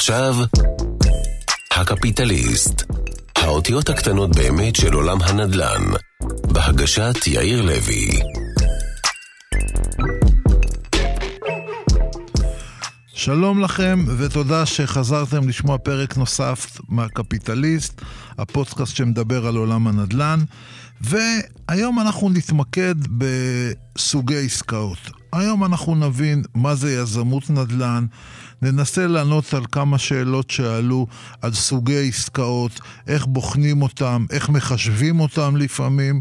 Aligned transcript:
ועכשיו, 0.00 0.34
הקפיטליסט. 1.70 2.82
האותיות 3.36 3.88
הקטנות 3.88 4.36
באמת 4.36 4.76
של 4.76 4.92
עולם 4.92 5.22
הנדל"ן. 5.22 5.82
בהגשת 6.52 7.26
יאיר 7.26 7.62
לוי. 7.62 8.08
שלום 13.14 13.60
לכם, 13.60 14.04
ותודה 14.18 14.66
שחזרתם 14.66 15.48
לשמוע 15.48 15.78
פרק 15.78 16.16
נוסף 16.16 16.80
מהקפיטליסט, 16.88 18.00
הפודקאסט 18.40 18.96
שמדבר 18.96 19.46
על 19.46 19.56
עולם 19.56 19.86
הנדל"ן. 19.86 20.40
והיום 21.00 22.00
אנחנו 22.00 22.30
נתמקד 22.30 22.94
בסוגי 23.18 24.44
עסקאות. 24.44 25.10
היום 25.32 25.64
אנחנו 25.64 25.94
נבין 25.94 26.42
מה 26.54 26.74
זה 26.74 26.92
יזמות 26.92 27.50
נדל"ן, 27.50 28.06
ננסה 28.62 29.06
לענות 29.06 29.54
על 29.54 29.62
כמה 29.72 29.98
שאלות 29.98 30.50
שעלו 30.50 31.06
על 31.42 31.52
סוגי 31.52 32.08
עסקאות, 32.08 32.80
איך 33.06 33.26
בוחנים 33.26 33.82
אותם, 33.82 34.26
איך 34.30 34.48
מחשבים 34.48 35.20
אותם 35.20 35.56
לפעמים, 35.56 36.20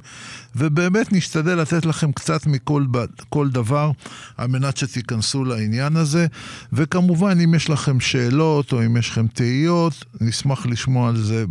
ובאמת 0.56 1.14
נשתדל 1.14 1.56
לתת 1.56 1.86
לכם 1.86 2.12
קצת 2.12 2.46
מכל 2.46 3.50
דבר, 3.50 3.92
על 4.38 4.48
מנת 4.48 4.78
שתיכנסו 4.78 5.46
לעניין 5.46 5.96
הזה. 5.96 6.28
וכמובן, 6.74 7.40
אם 7.40 7.54
יש 7.56 7.70
לכם 7.70 8.00
שאלות 8.00 8.74
או 8.74 8.86
אם 8.86 8.98
יש 8.98 9.10
לכם 9.10 9.28
תהיות, 9.28 10.06
נשמח 10.22 10.66
לשמוע 10.66 11.10
על 11.10 11.18
זה 11.18 11.46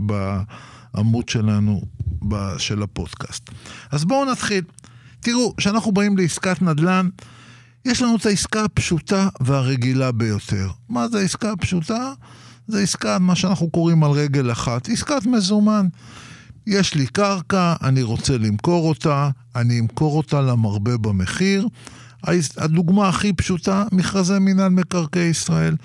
בעמוד 0.95 1.29
שלנו 1.29 1.83
של 2.59 2.83
הפודקאסט. 2.83 3.51
אז 3.91 4.05
בואו 4.05 4.33
נתחיל. 4.33 4.65
תראו, 5.21 5.55
כשאנחנו 5.57 5.93
באים 5.93 6.17
לעסקת 6.17 6.63
נדל"ן, 6.63 7.09
יש 7.85 8.03
לנו 8.03 8.17
את 8.17 8.27
העסקה 8.27 8.65
הפשוטה 8.65 9.29
והרגילה 9.41 10.13
ביותר. 10.13 10.71
מה 10.89 11.09
זה 11.09 11.19
העסקה 11.19 11.53
הפשוטה? 11.53 12.13
זה 12.69 12.81
עסקה, 12.81 13.19
מה 13.19 13.37
שאנחנו 13.37 13.71
קוראים 13.71 14.05
על 14.05 14.11
רגל 14.11 14.53
אחת, 14.53 14.89
עסקת 14.89 15.27
מזומן. 15.27 15.89
יש 16.67 16.95
לי 16.95 17.07
קרקע, 17.07 17.75
אני 17.83 18.03
רוצה 18.03 18.39
למכור 18.39 18.89
אותה, 18.89 19.31
אני 19.57 19.81
אמכור 19.81 20.17
אותה 20.17 20.41
למרבה 20.41 20.97
במחיר. 20.97 21.69
הדוגמה 22.57 23.09
הכי 23.09 23.33
פשוטה, 23.33 23.85
מכרזי 23.93 24.39
מינהל 24.39 24.69
מקרקעי 24.69 25.29
ישראל. 25.29 25.77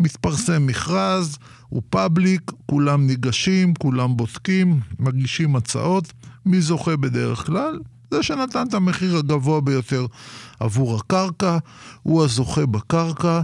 מתפרסם 0.00 0.66
מכרז, 0.66 1.38
הוא 1.68 1.82
פאבליק, 1.90 2.50
כולם 2.66 3.06
ניגשים, 3.06 3.74
כולם 3.74 4.16
בודקים, 4.16 4.80
מגישים 4.98 5.56
הצעות. 5.56 6.12
מי 6.46 6.60
זוכה 6.60 6.96
בדרך 6.96 7.46
כלל? 7.46 7.78
זה 8.10 8.22
שנתן 8.22 8.66
את 8.68 8.74
המחיר 8.74 9.16
הגבוה 9.16 9.60
ביותר 9.60 10.06
עבור 10.60 10.96
הקרקע, 10.96 11.58
הוא 12.02 12.24
הזוכה 12.24 12.66
בקרקע, 12.66 13.40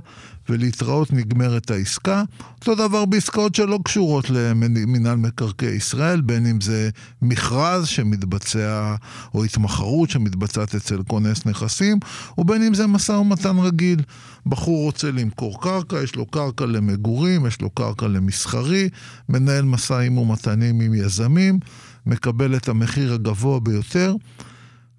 ולהתראות 0.48 1.12
נגמרת 1.12 1.70
העסקה. 1.70 2.23
אותו 2.61 2.75
דבר 2.75 3.05
בעסקאות 3.05 3.55
שלא 3.55 3.78
קשורות 3.84 4.31
למינהל 4.31 5.17
מקרקעי 5.17 5.75
ישראל, 5.75 6.20
בין 6.20 6.47
אם 6.47 6.61
זה 6.61 6.91
מכרז 7.23 7.86
שמתבצע, 7.86 8.95
או 9.34 9.45
התמחרות 9.45 10.11
שמתבצעת 10.11 10.75
אצל 10.75 11.03
כונס 11.06 11.47
נכסים, 11.47 11.98
ובין 12.39 12.62
אם 12.62 12.75
זה 12.75 12.86
משא 12.86 13.12
ומתן 13.12 13.59
רגיל. 13.59 14.01
בחור 14.47 14.83
רוצה 14.83 15.11
למכור 15.11 15.62
קרקע, 15.62 16.03
יש 16.03 16.17
לו 16.17 16.27
קרקע 16.27 16.67
למגורים, 16.67 17.47
יש 17.47 17.61
לו 17.61 17.70
קרקע 17.70 18.06
למסחרי, 18.06 18.89
מנהל 19.29 19.64
משאים 19.64 20.19
ומתנים 20.19 20.81
עם 20.81 20.95
יזמים, 20.95 21.58
מקבל 22.06 22.56
את 22.56 22.69
המחיר 22.69 23.12
הגבוה 23.12 23.61
ביותר. 23.61 24.14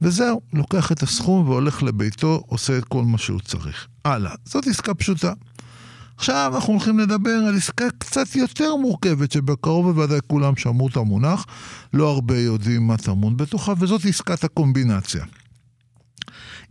וזהו, 0.02 0.42
לוקח 0.54 0.92
את 0.92 1.04
הסכום 1.04 1.50
והולך 1.50 1.84
לביתו, 1.84 2.44
עושה 2.48 2.78
את 2.78 2.86
כל 2.86 3.04
מה 3.04 3.18
שהוא 3.18 3.40
צריך. 3.40 3.88
הלאה, 4.06 4.34
זאת 4.46 4.68
עסקה 4.68 4.94
פשוטה. 4.94 5.34
עכשיו 6.18 6.52
אנחנו 6.56 6.74
הולכים 6.74 7.00
לדבר 7.00 7.32
על 7.48 7.58
עסקה 7.58 7.86
קצת 7.98 8.36
יותר 8.36 8.75
מורכבת, 8.75 9.31
שבקרוב 9.31 9.92
בוודאי 9.92 10.19
כולם 10.28 10.56
שמעו 10.56 10.88
את 10.88 10.97
המונח, 10.97 11.46
לא 11.94 12.09
הרבה 12.09 12.38
יודעים 12.38 12.88
מה 12.88 12.97
טמון 12.97 13.38
בתוכה, 13.38 13.74
וזאת 13.80 14.06
עסקת 14.06 14.44
הקומבינציה. 14.44 15.25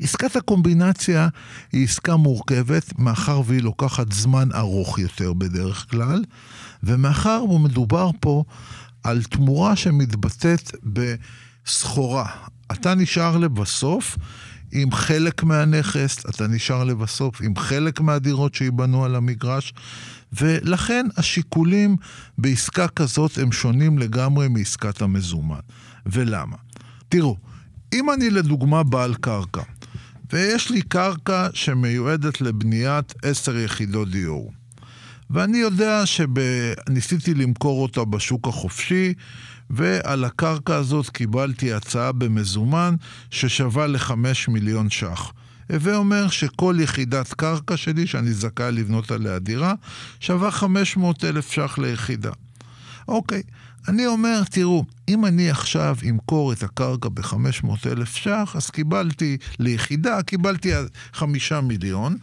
עסקת 0.00 0.36
הקומבינציה 0.36 1.28
היא 1.72 1.84
עסקה 1.84 2.16
מורכבת, 2.16 2.98
מאחר 2.98 3.42
והיא 3.46 3.62
לוקחת 3.62 4.12
זמן 4.12 4.48
ארוך 4.54 4.98
יותר 4.98 5.32
בדרך 5.32 5.86
כלל, 5.90 6.24
ומאחר 6.82 7.44
ומדובר 7.50 8.10
פה 8.20 8.44
על 9.02 9.22
תמורה 9.22 9.76
שמתבטאת 9.76 10.72
בסחורה. 10.84 12.26
אתה 12.72 12.94
נשאר 12.94 13.36
לבסוף 13.36 14.18
עם 14.72 14.92
חלק 14.92 15.42
מהנכס, 15.42 16.26
אתה 16.26 16.46
נשאר 16.46 16.84
לבסוף 16.84 17.40
עם 17.42 17.56
חלק 17.56 18.00
מהדירות 18.00 18.54
שייבנו 18.54 19.04
על 19.04 19.14
המגרש, 19.14 19.74
ולכן 20.32 21.06
השיקולים 21.16 21.96
בעסקה 22.38 22.88
כזאת 22.88 23.38
הם 23.38 23.52
שונים 23.52 23.98
לגמרי 23.98 24.48
מעסקת 24.48 25.02
המזומן. 25.02 25.60
ולמה? 26.06 26.56
תראו, 27.08 27.36
אם 27.92 28.10
אני 28.10 28.30
לדוגמה 28.30 28.82
בעל 28.82 29.14
קרקע, 29.14 29.62
ויש 30.32 30.70
לי 30.70 30.82
קרקע 30.82 31.48
שמיועדת 31.52 32.40
לבניית 32.40 33.14
עשר 33.22 33.56
יחידות 33.56 34.10
דיור, 34.10 34.52
ואני 35.30 35.58
יודע 35.58 36.02
שניסיתי 36.06 37.34
למכור 37.34 37.82
אותה 37.82 38.04
בשוק 38.04 38.48
החופשי, 38.48 39.14
ועל 39.74 40.24
הקרקע 40.24 40.76
הזאת 40.76 41.08
קיבלתי 41.08 41.72
הצעה 41.72 42.12
במזומן 42.12 42.94
ששווה 43.30 43.86
לחמש 43.86 44.48
מיליון 44.48 44.90
ש"ח. 44.90 45.32
הווה 45.72 45.96
אומר 45.96 46.28
שכל 46.28 46.76
יחידת 46.80 47.34
קרקע 47.34 47.76
שלי, 47.76 48.06
שאני 48.06 48.32
זכאי 48.32 48.72
לבנות 48.72 49.10
עליה 49.10 49.38
דירה, 49.38 49.74
שווה 50.20 50.50
500 50.50 51.24
אלף 51.24 51.52
ש"ח 51.52 51.78
ליחידה. 51.78 52.30
אוקיי, 53.08 53.42
אני 53.88 54.06
אומר, 54.06 54.42
תראו, 54.50 54.84
אם 55.08 55.26
אני 55.26 55.50
עכשיו 55.50 55.96
אמכור 56.10 56.52
את 56.52 56.62
הקרקע 56.62 57.08
ב-500 57.08 57.68
אלף 57.86 58.16
ש"ח, 58.16 58.56
אז 58.56 58.70
קיבלתי 58.70 59.36
ליחידה, 59.58 60.22
קיבלתי 60.22 60.72
חמישה 61.12 61.60
מיליון, 61.60 62.16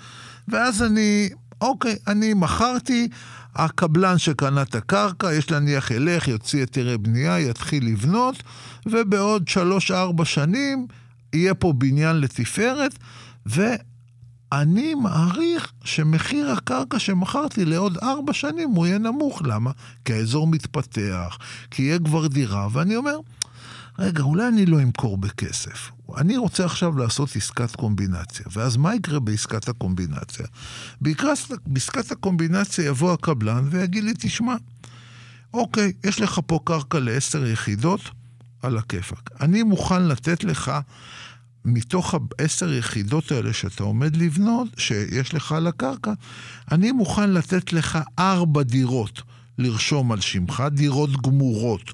ואז 0.48 0.84
אני 0.84 1.30
אוקיי, 1.62 1.96
אני 2.08 2.34
מכרתי, 2.34 3.08
הקבלן 3.56 4.18
שקנה 4.18 4.62
את 4.62 4.76
הקרקע, 4.76 5.34
יש 5.34 5.52
להניח 5.52 5.92
ילך, 5.92 6.28
יוציא 6.28 6.60
היתרי 6.60 6.98
בנייה, 6.98 7.40
יתחיל 7.40 7.86
לבנות, 7.86 8.44
ובעוד 8.86 9.48
שלוש-ארבע 9.48 10.26
שנים 10.26 10.88
יהיה 11.34 11.54
פה 11.54 11.74
בניין 11.74 12.20
לתפארת, 12.20 12.98
ואני 13.46 14.96
מעריך 14.96 15.72
שמחיר 15.84 16.52
הקרקע 16.52 17.00
שמכרתי 17.00 17.66
לעוד 17.66 17.98
ארבע 17.98 18.34
שנים 18.34 18.70
הוא 18.70 18.88
יהיה 18.88 18.98
נמוך. 18.98 19.42
למה? 19.46 19.72
כי 20.06 20.14
האזור 20.14 20.48
מתפתח, 20.48 21.38
כי 21.72 21.84
יהיה 21.84 22.00
כבר 22.00 22.28
דירה, 22.28 22.68
ואני 22.72 22.96
אומר, 22.96 23.18
רגע, 24.00 24.24
אולי 24.24 24.48
אני 24.48 24.66
לא 24.66 24.82
אמכור 24.82 25.18
בכסף. 25.18 25.92
אני 26.18 26.38
רוצה 26.38 26.66
עכשיו 26.66 26.98
לעשות 26.98 27.36
עסקת 27.36 27.76
קומבינציה. 27.76 28.46
ואז 28.52 28.78
מה 28.78 28.96
יקרה 28.96 29.20
בעסקת 29.20 29.70
הקומבינציה? 29.70 30.46
בעסקת 31.66 32.12
הקומבינציה 32.12 32.86
יבוא 32.86 33.14
הקבלן 33.14 33.68
ויגיד 33.70 34.04
לי, 34.04 34.14
תשמע, 34.18 34.56
אוקיי, 35.54 35.94
יש 36.04 36.22
לך 36.22 36.40
פה 36.46 36.60
קרקע 36.64 37.00
לעשר 37.00 37.46
יחידות, 37.46 38.02
על 38.62 38.78
הכיפאק. 38.78 39.30
אני 39.42 39.64
מוכן 39.64 40.04
לתת 40.04 40.44
לך, 40.44 40.72
מתוך 41.66 42.16
העשר 42.40 42.74
יחידות 42.74 43.32
האלה 43.32 43.54
שאתה 43.54 43.84
עומד 43.84 44.16
לבנות, 44.16 44.68
שיש 44.78 45.34
לך 45.34 45.52
על 45.52 45.68
הקרקע, 45.68 46.14
אני 46.72 46.92
מוכן 46.92 47.30
לתת 47.30 47.74
לך 47.74 48.00
ארבע 48.20 48.64
דירות 48.64 49.22
לרשום 49.58 50.12
על 50.12 50.22
שמך, 50.22 50.64
דירות 50.72 51.22
גמורות. 51.22 51.92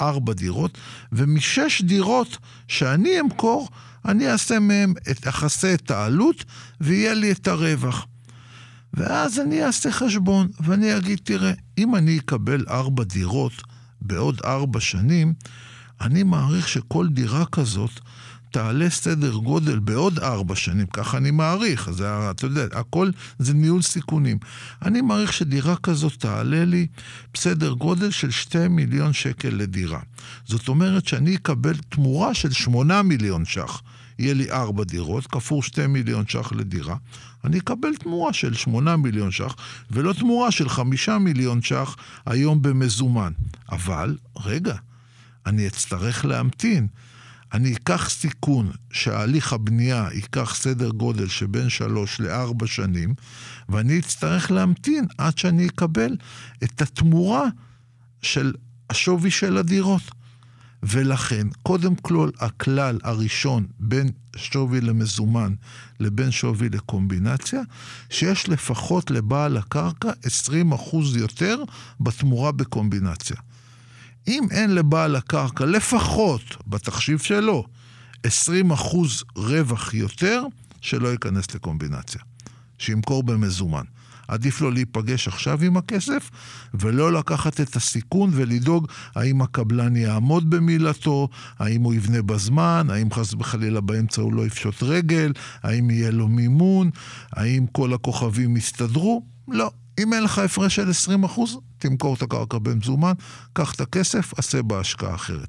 ארבע 0.00 0.32
דירות, 0.32 0.78
ומשש 1.12 1.82
דירות 1.82 2.38
שאני 2.68 3.20
אמכור, 3.20 3.68
אני 4.04 4.30
אעשה 4.30 4.58
מהם, 4.58 4.94
את, 5.10 5.26
אכסה 5.26 5.74
את 5.74 5.90
העלות, 5.90 6.44
ויהיה 6.80 7.14
לי 7.14 7.32
את 7.32 7.48
הרווח. 7.48 8.06
ואז 8.94 9.38
אני 9.38 9.64
אעשה 9.64 9.92
חשבון, 9.92 10.48
ואני 10.60 10.96
אגיד, 10.96 11.20
תראה, 11.24 11.52
אם 11.78 11.96
אני 11.96 12.18
אקבל 12.18 12.64
ארבע 12.68 13.04
דירות 13.04 13.52
בעוד 14.00 14.40
ארבע 14.44 14.80
שנים, 14.80 15.34
אני 16.00 16.22
מעריך 16.22 16.68
שכל 16.68 17.08
דירה 17.08 17.46
כזאת 17.46 17.90
תעלה 18.50 18.90
סדר 18.90 19.34
גודל 19.34 19.78
בעוד 19.78 20.18
ארבע 20.18 20.56
שנים, 20.56 20.86
ככה 20.86 21.16
אני 21.16 21.30
מעריך, 21.30 21.90
זה, 21.90 22.30
אתה 22.30 22.44
יודע, 22.44 22.66
הכל 22.72 23.10
זה 23.38 23.54
ניהול 23.54 23.82
סיכונים. 23.82 24.38
אני 24.82 25.00
מעריך 25.00 25.32
שדירה 25.32 25.76
כזאת 25.76 26.12
תעלה 26.18 26.64
לי 26.64 26.86
בסדר 27.34 27.72
גודל 27.72 28.10
של 28.10 28.30
שתי 28.30 28.68
מיליון 28.68 29.12
שקל 29.12 29.50
לדירה. 29.52 30.00
זאת 30.46 30.68
אומרת 30.68 31.06
שאני 31.06 31.36
אקבל 31.36 31.76
תמורה 31.88 32.34
של 32.34 32.52
שמונה 32.52 33.02
מיליון 33.02 33.44
ש"ח. 33.44 33.82
יהיה 34.18 34.34
לי 34.34 34.50
ארבע 34.50 34.84
דירות, 34.84 35.26
כפור 35.26 35.62
שתי 35.62 35.86
מיליון 35.86 36.24
ש"ח 36.28 36.52
לדירה, 36.52 36.96
אני 37.44 37.58
אקבל 37.58 37.94
תמורה 37.94 38.32
של 38.32 38.54
שמונה 38.54 38.96
מיליון 38.96 39.30
ש"ח, 39.30 39.54
ולא 39.90 40.12
תמורה 40.12 40.50
של 40.50 40.68
חמישה 40.68 41.18
מיליון 41.18 41.62
ש"ח 41.62 41.96
היום 42.26 42.62
במזומן. 42.62 43.32
אבל, 43.72 44.16
רגע, 44.44 44.74
אני 45.46 45.66
אצטרך 45.66 46.24
להמתין. 46.24 46.86
אני 47.52 47.72
אקח 47.72 48.10
סיכון 48.10 48.70
שהליך 48.92 49.52
הבנייה 49.52 50.08
ייקח 50.14 50.54
סדר 50.54 50.88
גודל 50.88 51.28
שבין 51.28 51.68
שלוש 51.68 52.20
לארבע 52.20 52.66
שנים, 52.66 53.14
ואני 53.68 53.98
אצטרך 53.98 54.50
להמתין 54.50 55.06
עד 55.18 55.38
שאני 55.38 55.66
אקבל 55.66 56.16
את 56.64 56.82
התמורה 56.82 57.44
של 58.22 58.52
השווי 58.90 59.30
של 59.30 59.56
הדירות. 59.56 60.02
ולכן, 60.82 61.46
קודם 61.62 61.94
כל, 61.94 62.30
הכלל 62.38 62.98
הראשון 63.02 63.66
בין 63.78 64.10
שווי 64.36 64.80
למזומן 64.80 65.54
לבין 66.00 66.30
שווי 66.30 66.68
לקומבינציה, 66.68 67.60
שיש 68.10 68.48
לפחות 68.48 69.10
לבעל 69.10 69.56
הקרקע 69.56 70.10
20% 70.92 71.18
יותר 71.18 71.62
בתמורה 72.00 72.52
בקומבינציה. 72.52 73.36
אם 74.28 74.46
אין 74.50 74.74
לבעל 74.74 75.16
הקרקע, 75.16 75.64
לפחות 75.64 76.56
בתחשיב 76.66 77.18
שלו, 77.18 77.64
20% 78.26 78.28
רווח 79.36 79.94
יותר, 79.94 80.42
שלא 80.80 81.08
ייכנס 81.08 81.54
לקומבינציה. 81.54 82.20
שימכור 82.78 83.22
במזומן. 83.22 83.84
עדיף 84.28 84.60
לו 84.60 84.70
להיפגש 84.70 85.28
עכשיו 85.28 85.62
עם 85.62 85.76
הכסף, 85.76 86.30
ולא 86.74 87.12
לקחת 87.12 87.60
את 87.60 87.76
הסיכון 87.76 88.30
ולדאוג 88.32 88.86
האם 89.14 89.42
הקבלן 89.42 89.96
יעמוד 89.96 90.50
במילתו, 90.50 91.28
האם 91.58 91.82
הוא 91.82 91.94
יבנה 91.94 92.22
בזמן, 92.22 92.86
האם 92.90 93.12
חס 93.12 93.34
וחלילה 93.34 93.80
באמצע 93.80 94.22
הוא 94.22 94.32
לא 94.32 94.46
יפשוט 94.46 94.82
רגל, 94.82 95.32
האם 95.62 95.90
יהיה 95.90 96.10
לו 96.10 96.28
מימון, 96.28 96.90
האם 97.32 97.66
כל 97.72 97.94
הכוכבים 97.94 98.56
יסתדרו. 98.56 99.26
לא. 99.48 99.70
אם 100.00 100.12
אין 100.12 100.22
לך 100.22 100.38
הפרש 100.38 100.76
של 100.76 100.90
20 100.90 101.24
אחוז, 101.24 101.58
תמכור 101.78 102.14
את 102.14 102.22
הקרקע 102.22 102.58
במזומן, 102.58 103.12
קח 103.52 103.74
את 103.74 103.80
הכסף, 103.80 104.38
עשה 104.38 104.62
בה 104.62 104.80
השקעה 104.80 105.14
אחרת. 105.14 105.48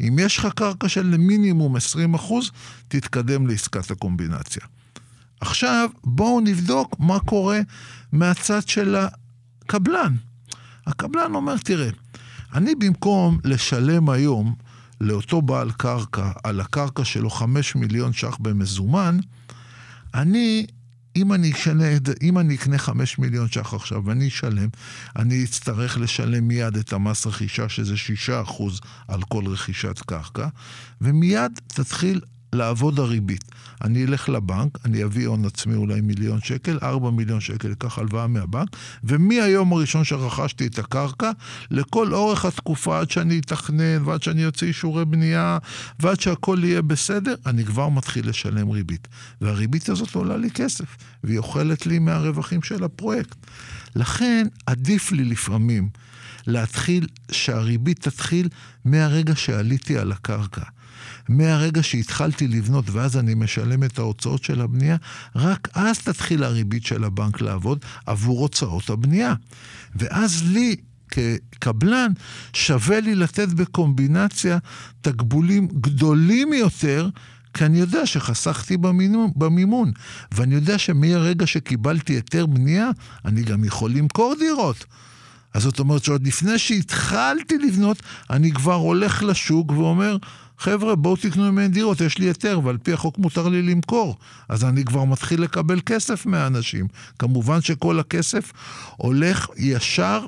אם 0.00 0.16
יש 0.20 0.38
לך 0.38 0.48
קרקע 0.56 0.88
של 0.88 1.16
מינימום 1.16 1.76
20 1.76 2.14
אחוז, 2.14 2.50
תתקדם 2.88 3.46
לעסקת 3.46 3.90
הקומבינציה. 3.90 4.62
עכשיו, 5.40 5.90
בואו 6.04 6.40
נבדוק 6.40 6.96
מה 6.98 7.20
קורה 7.20 7.60
מהצד 8.12 8.68
של 8.68 8.96
הקבלן. 8.96 10.14
הקבלן 10.86 11.34
אומר, 11.34 11.56
תראה, 11.56 11.88
אני 12.54 12.74
במקום 12.74 13.38
לשלם 13.44 14.08
היום 14.08 14.54
לאותו 15.00 15.42
בעל 15.42 15.70
קרקע, 15.72 16.30
על 16.44 16.60
הקרקע 16.60 17.04
שלו 17.04 17.30
5 17.30 17.74
מיליון 17.74 18.12
ש"ח 18.12 18.36
במזומן, 18.40 19.18
אני, 20.14 20.66
אם 21.16 21.32
אני, 21.32 21.52
אשנה, 21.52 21.84
אם 22.22 22.38
אני 22.38 22.54
אקנה 22.54 22.78
5 22.78 23.18
מיליון 23.18 23.48
ש"ח 23.48 23.74
עכשיו 23.74 24.04
ואני 24.04 24.28
אשלם, 24.28 24.68
אני 25.16 25.44
אצטרך 25.44 25.98
לשלם 25.98 26.48
מיד 26.48 26.76
את 26.76 26.92
המס 26.92 27.26
רכישה, 27.26 27.68
שזה 27.68 27.94
6% 28.28 28.30
על 29.08 29.22
כל 29.22 29.46
רכישת 29.46 29.98
קרקע, 29.98 30.48
ומיד 31.00 31.60
תתחיל 31.66 32.20
לעבוד 32.52 32.98
הריבית. 32.98 33.44
אני 33.84 34.04
אלך 34.04 34.28
לבנק, 34.28 34.78
אני 34.84 35.04
אביא 35.04 35.26
הון 35.26 35.44
עצמי 35.44 35.74
אולי 35.74 36.00
מיליון 36.00 36.40
שקל, 36.40 36.78
ארבע 36.82 37.10
מיליון 37.10 37.40
שקל 37.40 37.72
אקח 37.72 37.98
הלוואה 37.98 38.26
מהבנק, 38.26 38.68
ומהיום 39.04 39.72
הראשון 39.72 40.04
שרכשתי 40.04 40.66
את 40.66 40.78
הקרקע, 40.78 41.30
לכל 41.70 42.14
אורך 42.14 42.44
התקופה 42.44 43.00
עד 43.00 43.10
שאני 43.10 43.38
אתכנן, 43.38 44.02
ועד 44.04 44.22
שאני 44.22 44.46
אוציא 44.46 44.66
אישורי 44.66 45.04
בנייה, 45.04 45.58
ועד 46.00 46.20
שהכל 46.20 46.58
יהיה 46.62 46.82
בסדר, 46.82 47.34
אני 47.46 47.64
כבר 47.64 47.88
מתחיל 47.88 48.28
לשלם 48.28 48.70
ריבית. 48.70 49.08
והריבית 49.40 49.88
הזאת 49.88 50.14
עולה 50.14 50.36
לי 50.36 50.50
כסף, 50.50 50.96
והיא 51.24 51.38
אוכלת 51.38 51.86
לי 51.86 51.98
מהרווחים 51.98 52.62
של 52.62 52.84
הפרויקט. 52.84 53.36
לכן 53.96 54.46
עדיף 54.66 55.12
לי 55.12 55.24
לפעמים 55.24 55.88
להתחיל, 56.46 57.06
שהריבית 57.30 58.00
תתחיל 58.08 58.48
מהרגע 58.84 59.36
שעליתי 59.36 59.98
על 59.98 60.12
הקרקע. 60.12 60.62
מהרגע 61.28 61.82
שהתחלתי 61.82 62.48
לבנות 62.48 62.90
ואז 62.90 63.16
אני 63.16 63.34
משלם 63.34 63.84
את 63.84 63.98
ההוצאות 63.98 64.44
של 64.44 64.60
הבנייה, 64.60 64.96
רק 65.36 65.68
אז 65.74 65.98
תתחיל 65.98 66.44
הריבית 66.44 66.86
של 66.86 67.04
הבנק 67.04 67.40
לעבוד 67.40 67.84
עבור 68.06 68.40
הוצאות 68.40 68.90
הבנייה. 68.90 69.34
ואז 69.96 70.42
לי, 70.46 70.76
כקבלן, 71.08 72.12
שווה 72.52 73.00
לי 73.00 73.14
לתת 73.14 73.48
בקומבינציה 73.48 74.58
תקבולים 75.00 75.68
גדולים 75.80 76.52
יותר 76.52 77.08
כי 77.54 77.64
אני 77.64 77.78
יודע 77.78 78.06
שחסכתי 78.06 78.76
במימון, 78.76 79.30
במימון, 79.36 79.92
ואני 80.32 80.54
יודע 80.54 80.78
שמהרגע 80.78 81.46
שקיבלתי 81.46 82.12
היתר 82.12 82.46
בנייה, 82.46 82.90
אני 83.24 83.42
גם 83.42 83.64
יכול 83.64 83.90
למכור 83.90 84.34
דירות. 84.38 84.84
אז 85.54 85.62
זאת 85.62 85.78
אומרת 85.78 86.04
שעוד 86.04 86.26
לפני 86.26 86.58
שהתחלתי 86.58 87.58
לבנות, 87.58 88.02
אני 88.30 88.52
כבר 88.52 88.74
הולך 88.74 89.22
לשוק 89.22 89.72
ואומר, 89.72 90.16
חבר'ה, 90.62 90.94
בואו 90.94 91.16
תקנו 91.16 91.52
ממני 91.52 91.68
דירות, 91.68 92.00
יש 92.00 92.18
לי 92.18 92.26
היתר, 92.26 92.60
ועל 92.64 92.78
פי 92.78 92.92
החוק 92.92 93.18
מותר 93.18 93.48
לי 93.48 93.62
למכור. 93.62 94.16
אז 94.48 94.64
אני 94.64 94.84
כבר 94.84 95.04
מתחיל 95.04 95.42
לקבל 95.42 95.80
כסף 95.86 96.26
מהאנשים. 96.26 96.86
כמובן 97.18 97.60
שכל 97.60 98.00
הכסף 98.00 98.52
הולך 98.96 99.46
ישר 99.56 100.26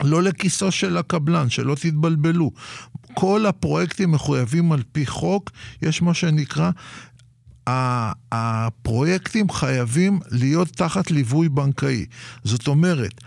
לא 0.00 0.22
לכיסו 0.22 0.72
של 0.72 0.96
הקבלן, 0.96 1.50
שלא 1.50 1.74
תתבלבלו. 1.74 2.50
כל 3.14 3.46
הפרויקטים 3.46 4.10
מחויבים 4.10 4.72
על 4.72 4.82
פי 4.92 5.06
חוק, 5.06 5.50
יש 5.82 6.02
מה 6.02 6.14
שנקרא 6.14 6.70
הפרויקטים 8.32 9.50
חייבים 9.50 10.20
להיות 10.30 10.68
תחת 10.68 11.10
ליווי 11.10 11.48
בנקאי. 11.48 12.06
זאת 12.44 12.66
אומרת, 12.66 13.20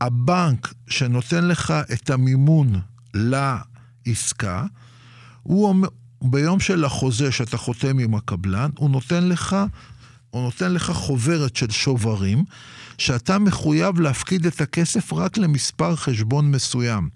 הבנק 0.00 0.74
שנותן 0.88 1.44
לך 1.44 1.74
את 1.92 2.10
המימון 2.10 2.80
לעסקה, 3.14 4.64
הוא 5.44 5.68
אומר, 5.68 5.88
ביום 6.22 6.60
של 6.60 6.84
החוזה 6.84 7.32
שאתה 7.32 7.56
חותם 7.56 7.98
עם 7.98 8.14
הקבלן, 8.14 8.70
הוא 8.78 8.90
נותן 8.90 9.28
לך, 9.28 9.56
הוא 10.30 10.42
נותן 10.42 10.72
לך 10.72 10.90
חוברת 10.90 11.56
של 11.56 11.70
שוברים, 11.70 12.44
שאתה 12.98 13.38
מחויב 13.38 14.00
להפקיד 14.00 14.46
את 14.46 14.60
הכסף 14.60 15.12
רק 15.12 15.38
למספר 15.38 15.96
חשבון 15.96 16.50
מסוים. 16.50 17.08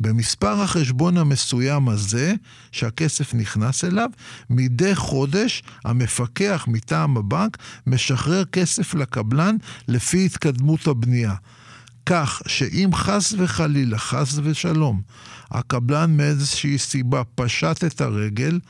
במספר 0.00 0.62
החשבון 0.62 1.18
המסוים 1.18 1.88
הזה, 1.88 2.34
שהכסף 2.72 3.34
נכנס 3.34 3.84
אליו, 3.84 4.10
מדי 4.50 4.94
חודש 4.94 5.62
המפקח 5.84 6.64
מטעם 6.68 7.16
הבנק 7.16 7.58
משחרר 7.86 8.44
כסף 8.44 8.94
לקבלן 8.94 9.56
לפי 9.88 10.24
התקדמות 10.24 10.86
הבנייה. 10.86 11.34
כך 12.06 12.42
שאם 12.46 12.90
חס 12.94 13.34
וחלילה, 13.38 13.98
חס 13.98 14.38
ושלום, 14.42 15.02
הקבלן 15.50 16.16
מאיזושהי 16.16 16.78
סיבה 16.78 17.22
פשט 17.34 17.84
את 17.84 18.00
הרגל, 18.00 18.60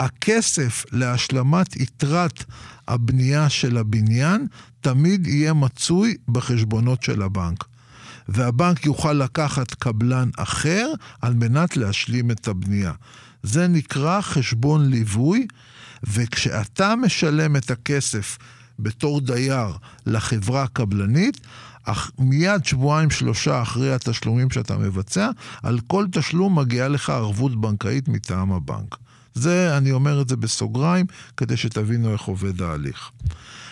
הכסף 0.00 0.84
להשלמת 0.92 1.76
יתרת 1.76 2.44
הבנייה 2.88 3.48
של 3.48 3.76
הבניין 3.76 4.46
תמיד 4.80 5.26
יהיה 5.26 5.52
מצוי 5.52 6.16
בחשבונות 6.28 7.02
של 7.02 7.22
הבנק. 7.22 7.64
והבנק 8.28 8.86
יוכל 8.86 9.12
לקחת 9.12 9.74
קבלן 9.74 10.30
אחר 10.36 10.92
על 11.22 11.34
מנת 11.34 11.76
להשלים 11.76 12.30
את 12.30 12.48
הבנייה. 12.48 12.92
זה 13.42 13.68
נקרא 13.68 14.20
חשבון 14.20 14.90
ליווי, 14.90 15.46
וכשאתה 16.02 16.94
משלם 16.96 17.56
את 17.56 17.70
הכסף 17.70 18.38
בתור 18.78 19.20
דייר 19.20 19.76
לחברה 20.06 20.62
הקבלנית, 20.62 21.40
אך 21.90 22.10
מיד 22.18 22.64
שבועיים 22.64 23.10
שלושה 23.10 23.62
אחרי 23.62 23.94
התשלומים 23.94 24.50
שאתה 24.50 24.76
מבצע, 24.78 25.30
על 25.62 25.80
כל 25.86 26.06
תשלום 26.12 26.58
מגיעה 26.58 26.88
לך 26.88 27.10
ערבות 27.10 27.60
בנקאית 27.60 28.08
מטעם 28.08 28.52
הבנק. 28.52 28.96
זה, 29.34 29.76
אני 29.76 29.92
אומר 29.92 30.20
את 30.20 30.28
זה 30.28 30.36
בסוגריים, 30.36 31.06
כדי 31.36 31.56
שתבינו 31.56 32.12
איך 32.12 32.22
עובד 32.22 32.62
ההליך. 32.62 33.10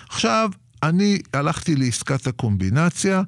עכשיו, 0.08 0.50
אני 0.82 1.18
הלכתי 1.32 1.76
לעסקת 1.76 2.26
הקומבינציה, 2.26 3.22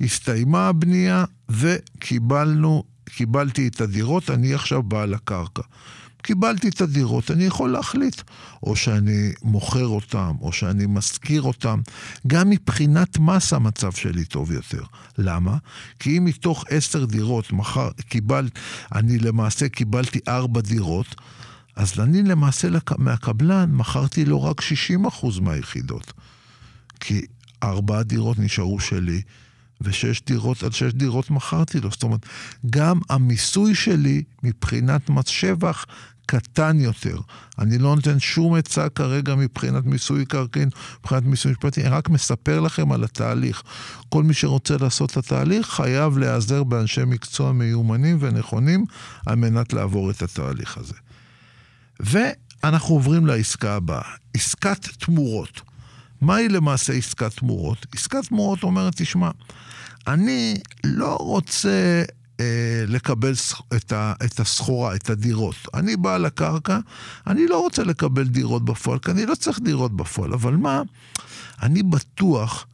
הסתיימה 0.00 0.68
הבנייה 0.68 1.24
וקיבלנו, 1.48 2.84
קיבלתי 3.04 3.68
את 3.68 3.80
הדירות, 3.80 4.30
אני 4.30 4.54
עכשיו 4.54 4.82
בעל 4.82 5.14
הקרקע. 5.14 5.62
קיבלתי 6.22 6.68
את 6.68 6.80
הדירות, 6.80 7.30
אני 7.30 7.44
יכול 7.44 7.70
להחליט, 7.70 8.22
או 8.62 8.76
שאני 8.76 9.32
מוכר 9.42 9.86
אותם, 9.86 10.32
או 10.40 10.52
שאני 10.52 10.86
משכיר 10.88 11.42
אותם. 11.42 11.80
גם 12.26 12.50
מבחינת 12.50 13.18
מס 13.18 13.52
המצב 13.52 13.92
שלי 13.92 14.24
טוב 14.24 14.52
יותר. 14.52 14.82
למה? 15.18 15.56
כי 15.98 16.18
אם 16.18 16.24
מתוך 16.24 16.64
עשר 16.68 17.04
דירות 17.04 17.52
מחר 17.52 17.90
קיבל, 18.08 18.48
אני 18.94 19.18
למעשה 19.18 19.68
קיבלתי 19.68 20.18
ארבע 20.28 20.60
דירות, 20.60 21.14
אז 21.76 22.00
אני 22.00 22.22
למעשה 22.22 22.68
מהקבלן 22.98 23.70
מכרתי 23.72 24.24
לו 24.24 24.42
רק 24.42 24.60
60% 24.60 25.40
מהיחידות. 25.40 26.12
כי 27.00 27.22
ארבע 27.62 28.02
דירות 28.02 28.38
נשארו 28.38 28.80
שלי, 28.80 29.22
ושש 29.82 30.22
דירות, 30.26 30.62
עד 30.62 30.72
שש 30.72 30.92
דירות 30.92 31.30
מכרתי 31.30 31.80
לו. 31.80 31.90
זאת 31.90 32.02
אומרת, 32.02 32.26
גם 32.70 33.00
המיסוי 33.10 33.74
שלי 33.74 34.22
מבחינת 34.42 35.10
מס 35.10 35.26
שבח 35.26 35.86
קטן 36.26 36.80
יותר. 36.80 37.16
אני 37.58 37.78
לא 37.78 37.96
נותן 37.96 38.20
שום 38.20 38.54
עצה 38.54 38.88
כרגע 38.88 39.34
מבחינת 39.34 39.84
מיסוי 39.86 40.26
קרקעין, 40.26 40.68
מבחינת 41.00 41.22
מיסוי 41.22 41.52
משפטי, 41.52 41.80
אני 41.80 41.88
רק 41.88 42.08
מספר 42.08 42.60
לכם 42.60 42.92
על 42.92 43.04
התהליך. 43.04 43.62
כל 44.08 44.22
מי 44.22 44.34
שרוצה 44.34 44.76
לעשות 44.80 45.10
את 45.10 45.16
התהליך 45.16 45.66
חייב 45.66 46.18
להיעזר 46.18 46.64
באנשי 46.64 47.04
מקצוע 47.06 47.52
מיומנים 47.52 48.16
ונכונים 48.20 48.84
על 49.26 49.34
מנת 49.34 49.72
לעבור 49.72 50.10
את 50.10 50.22
התהליך 50.22 50.78
הזה. 50.78 50.94
ואנחנו 52.00 52.94
עוברים 52.94 53.26
לעסקה 53.26 53.74
הבאה, 53.74 54.02
עסקת 54.34 54.88
תמורות. 54.98 55.60
מהי 56.20 56.48
למעשה 56.48 56.92
עסקת 56.92 57.32
תמורות? 57.36 57.86
עסקת 57.94 58.24
תמורות 58.28 58.62
אומרת, 58.62 58.92
תשמע, 58.96 59.30
אני 60.06 60.54
לא 60.84 61.16
רוצה 61.16 62.02
לקבל 62.88 63.32
את, 63.76 63.92
ה, 63.92 64.12
את 64.24 64.40
הסחורה, 64.40 64.94
את 64.94 65.10
הדירות. 65.10 65.56
אני 65.74 65.96
בעל 65.96 66.24
הקרקע, 66.24 66.78
אני 67.26 67.46
לא 67.46 67.60
רוצה 67.60 67.84
לקבל 67.84 68.24
דירות 68.24 68.64
בפועל, 68.64 68.98
כי 68.98 69.10
אני 69.10 69.26
לא 69.26 69.34
צריך 69.34 69.60
דירות 69.60 69.96
בפועל. 69.96 70.32
אבל 70.32 70.56
מה, 70.56 70.82
אני 71.62 71.82
בטוח 71.82 72.66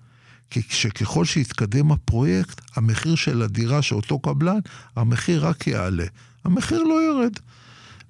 שככל 0.50 1.24
שיתקדם 1.24 1.92
הפרויקט, 1.92 2.60
המחיר 2.76 3.14
של 3.14 3.42
הדירה 3.42 3.82
של 3.82 3.94
אותו 3.94 4.18
קבלן, 4.18 4.58
המחיר 4.96 5.46
רק 5.46 5.66
יעלה. 5.66 6.06
המחיר 6.44 6.82
לא 6.82 7.02
ירד. 7.02 7.32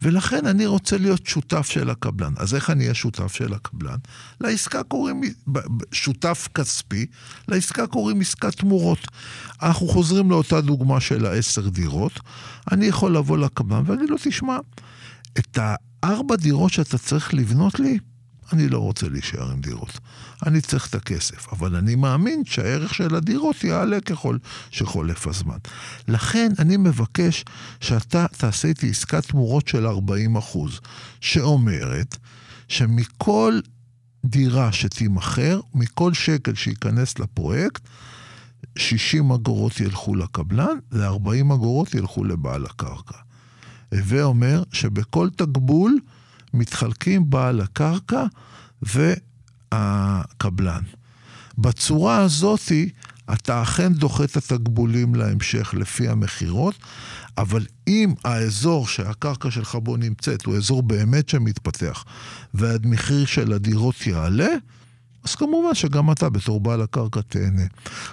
ולכן 0.02 0.47
אני 0.47 0.67
רוצה 0.67 0.99
להיות 0.99 1.26
שותף 1.26 1.67
של 1.67 1.90
הקבלן. 1.90 2.33
אז 2.37 2.55
איך 2.55 2.71
אני 2.71 2.85
אהיה 2.85 2.95
שותף 2.95 3.33
של 3.35 3.55
הקבלן? 3.55 3.97
לעסקה 4.40 4.83
קוראים, 4.83 5.21
שותף 5.93 6.49
כספי, 6.55 7.07
לעסקה 7.49 7.87
קוראים 7.87 8.21
עסקת 8.21 8.55
תמורות. 8.55 8.99
אנחנו 9.62 9.88
חוזרים 9.88 10.31
לאותה 10.31 10.61
דוגמה 10.61 11.00
של 11.00 11.26
העשר 11.26 11.69
דירות. 11.69 12.21
אני 12.73 12.87
יכול 12.87 13.17
לבוא 13.17 13.38
לקבלן 13.38 13.83
ולהגיד 13.87 14.11
לו, 14.11 14.17
תשמע, 14.23 14.59
את 15.38 15.59
הארבע 15.62 16.37
דירות 16.37 16.73
שאתה 16.73 16.99
צריך 16.99 17.35
לבנות 17.35 17.81
לי, 17.81 17.99
אני 18.52 18.69
לא 18.69 18.78
רוצה 18.78 19.09
להישאר 19.09 19.50
עם 19.50 19.61
דירות. 19.61 19.99
אני 20.47 20.61
צריך 20.61 20.87
את 20.87 20.95
הכסף, 20.95 21.52
אבל 21.52 21.76
אני 21.76 21.95
מאמין 21.95 22.43
שהערך 22.45 22.95
של 22.95 23.14
הדירות 23.14 23.64
יעלה 23.64 24.00
ככל 24.00 24.38
שחולף 24.71 25.26
הזמן. 25.26 25.59
לכן 26.09 26.49
אני 26.59 26.76
מבקש 26.76 27.45
שאתה 27.81 28.26
תעשה 28.37 28.69
איתי 28.69 28.90
עסקת 28.90 29.26
תמורות 29.26 29.69
של 29.69 29.87
40 29.87 30.37
אחוז, 30.37 30.81
שאומרת 31.21 32.17
שמכל 32.69 33.61
דירה 34.25 34.73
שתימכר, 34.73 35.61
מכל 35.75 36.14
שקל 36.14 36.55
שייכנס 36.55 37.19
לפרויקט, 37.19 37.88
60 38.78 39.33
אגורות 39.33 39.81
ילכו 39.81 40.14
לקבלן 40.14 40.78
ו-40 40.93 41.55
אגורות 41.55 41.95
ילכו 41.95 42.25
לבעל 42.25 42.64
הקרקע. 42.64 43.19
הווה 43.93 44.23
אומר 44.23 44.62
שבכל 44.73 45.28
תקבול 45.37 45.99
מתחלקים 46.55 47.31
בעל 47.31 47.61
הקרקע 47.61 48.25
והקבלן. 49.73 50.83
בצורה 51.59 52.17
הזאתי, 52.17 52.90
אתה 53.33 53.62
אכן 53.62 53.93
דוחה 53.93 54.25
את 54.25 54.37
התקבולים 54.37 55.14
להמשך 55.14 55.75
לפי 55.75 56.09
המכירות, 56.09 56.75
אבל 57.38 57.67
אם 57.88 58.14
האזור 58.25 58.87
שהקרקע 58.87 59.50
שלך 59.50 59.75
בו 59.75 59.97
נמצאת 59.97 60.47
הוא 60.47 60.57
אזור 60.57 60.83
באמת 60.83 61.28
שמתפתח, 61.28 62.05
והמחיר 62.55 63.26
של 63.26 63.52
הדירות 63.52 64.07
יעלה, 64.07 64.49
אז 65.25 65.35
כמובן 65.35 65.75
שגם 65.75 66.12
אתה 66.12 66.28
בתור 66.28 66.61
בעל 66.61 66.83
הקרקע 66.83 67.21
תהנה. 67.28 67.62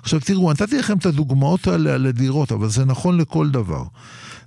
עכשיו 0.02 0.20
תראו, 0.20 0.52
נתתי 0.52 0.78
לכם 0.78 0.98
את 0.98 1.06
הדוגמאות 1.06 1.68
האלה 1.68 1.94
על 1.94 2.06
הדירות, 2.06 2.52
אבל 2.52 2.70
זה 2.70 2.86
נכון 2.86 3.18
לכל 3.18 3.50
דבר. 3.50 3.84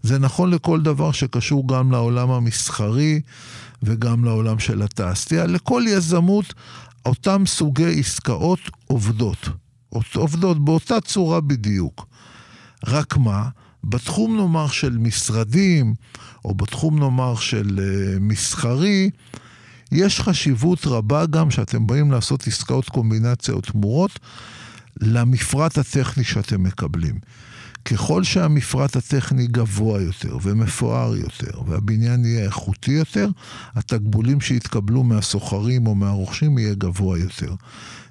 זה 0.03 0.19
נכון 0.19 0.51
לכל 0.51 0.81
דבר 0.81 1.13
שקשור 1.13 1.69
גם 1.69 1.93
לעולם 1.93 2.31
המסחרי 2.31 3.21
וגם 3.83 4.25
לעולם 4.25 4.59
של 4.59 4.83
התעשייה. 4.83 5.47
לכל 5.47 5.83
יזמות, 5.89 6.55
אותם 7.07 7.43
סוגי 7.47 8.01
עסקאות 8.01 8.61
עובדות. 8.87 9.49
עובדות 10.15 10.65
באותה 10.65 11.01
צורה 11.01 11.41
בדיוק. 11.41 12.07
רק 12.87 13.17
מה? 13.17 13.49
בתחום 13.85 14.37
נאמר 14.37 14.69
של 14.69 14.99
משרדים, 14.99 15.95
או 16.45 16.55
בתחום 16.55 16.99
נאמר 16.99 17.35
של 17.37 17.79
uh, 17.79 18.21
מסחרי, 18.21 19.11
יש 19.93 20.21
חשיבות 20.21 20.87
רבה 20.87 21.27
גם 21.27 21.51
שאתם 21.51 21.87
באים 21.87 22.11
לעשות 22.11 22.47
עסקאות 22.47 22.89
קומבינציה 22.89 23.55
או 23.55 23.61
תמורות 23.61 24.19
למפרט 25.01 25.79
הטכני 25.79 26.25
שאתם 26.25 26.63
מקבלים. 26.63 27.19
ככל 27.91 28.25
שהמפרט 28.25 28.97
הטכני 28.97 29.47
גבוה 29.47 30.03
יותר 30.03 30.37
ומפואר 30.43 31.17
יותר 31.17 31.63
והבניין 31.67 32.25
יהיה 32.25 32.45
איכותי 32.45 32.91
יותר, 32.91 33.29
התקבולים 33.75 34.41
שיתקבלו 34.41 35.05
מהסוחרים 35.05 35.87
או 35.87 35.95
מהרוכשים 35.95 36.59
יהיה 36.59 36.75
גבוה 36.75 37.19
יותר. 37.19 37.55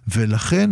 ולכן 0.07 0.71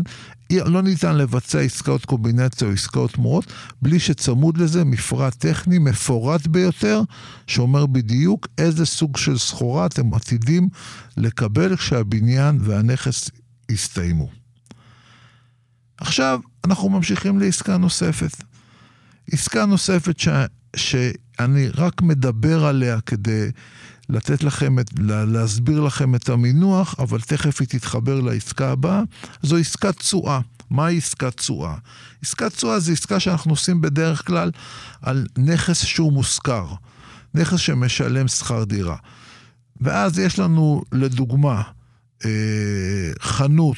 לא 0.52 0.82
ניתן 0.82 1.16
לבצע 1.16 1.60
עסקאות 1.60 2.06
קומבינציה 2.06 2.68
או 2.68 2.74
עסקאות 2.74 3.12
תמורות 3.12 3.54
בלי 3.82 4.00
שצמוד 4.00 4.58
לזה 4.58 4.84
מפרט 4.84 5.36
טכני 5.36 5.80
מפורט 5.80 6.48
ביותר, 6.48 7.02
שאומר 7.48 7.86
בדיוק 7.86 8.48
איזה 8.58 8.86
סוג 8.86 9.18
של 9.18 9.38
סחורה 9.38 9.86
אתם 9.86 10.14
עתידים 10.14 10.70
לקבל 11.18 11.76
כשהבניין 11.76 12.58
והנכס 12.62 13.30
יסתיימו. 13.70 14.30
עכשיו 15.98 16.40
אנחנו 16.66 16.90
ממשיכים 16.90 17.40
לעסקה 17.40 17.78
נוספת. 17.78 18.55
עסקה 19.32 19.65
נוספת 19.65 20.20
ש, 20.20 20.27
שאני 20.75 21.70
רק 21.70 22.01
מדבר 22.01 22.65
עליה 22.65 23.01
כדי 23.01 23.51
לתת 24.10 24.44
לכם, 24.44 24.79
את, 24.79 24.91
להסביר 25.08 25.79
לכם 25.79 26.15
את 26.15 26.29
המינוח, 26.29 26.96
אבל 27.00 27.22
תכף 27.22 27.62
היא 27.62 27.67
תתחבר 27.67 28.22
לעסקה 28.22 28.72
הבאה, 28.72 29.01
זו 29.41 29.58
עסקת 29.58 29.98
תשואה. 29.98 30.39
מהי 30.70 30.98
עסקת 30.98 31.38
תשואה? 31.38 31.75
עסקת 32.24 32.53
תשואה 32.53 32.79
זה 32.79 32.91
עסקה 32.91 33.20
שאנחנו 33.20 33.51
עושים 33.51 33.82
בדרך 33.82 34.27
כלל 34.27 34.51
על 35.01 35.27
נכס 35.38 35.84
שהוא 35.84 36.13
מושכר, 36.13 36.65
נכס 37.34 37.60
שמשלם 37.60 38.27
שכר 38.27 38.63
דירה. 38.63 38.96
ואז 39.82 40.20
יש 40.20 40.39
לנו, 40.39 40.84
לדוגמה, 40.91 41.62
אה, 42.25 43.12
חנות 43.20 43.77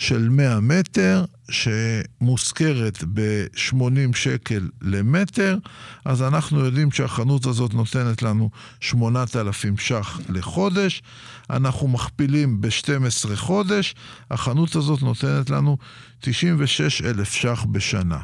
של 0.00 0.28
100 0.28 0.60
מטר, 0.60 1.24
שמושכרת 1.50 3.04
ב-80 3.14 4.16
שקל 4.16 4.68
למטר, 4.82 5.58
אז 6.04 6.22
אנחנו 6.22 6.64
יודעים 6.64 6.90
שהחנות 6.90 7.46
הזאת 7.46 7.74
נותנת 7.74 8.22
לנו 8.22 8.50
8,000 8.80 9.78
ש"ח 9.78 10.20
לחודש, 10.28 11.02
אנחנו 11.50 11.88
מכפילים 11.88 12.60
ב-12 12.60 13.36
חודש, 13.36 13.94
החנות 14.30 14.76
הזאת 14.76 15.02
נותנת 15.02 15.50
לנו 15.50 15.78
96,000 16.20 17.32
ש"ח 17.32 17.66
בשנה, 17.70 18.18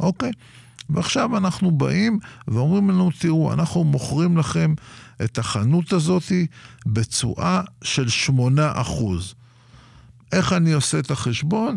אוקיי? 0.00 0.32
ועכשיו 0.90 1.36
אנחנו 1.36 1.70
באים 1.70 2.18
ואומרים 2.48 2.90
לנו, 2.90 3.10
תראו, 3.18 3.52
אנחנו 3.52 3.84
מוכרים 3.84 4.36
לכם 4.36 4.74
את 5.24 5.38
החנות 5.38 5.92
הזאת 5.92 6.32
בתשואה 6.86 7.62
של 7.84 8.08
8 8.08 8.72
אחוז. 8.74 9.34
איך 10.32 10.52
אני 10.52 10.72
עושה 10.72 10.98
את 10.98 11.10
החשבון? 11.10 11.76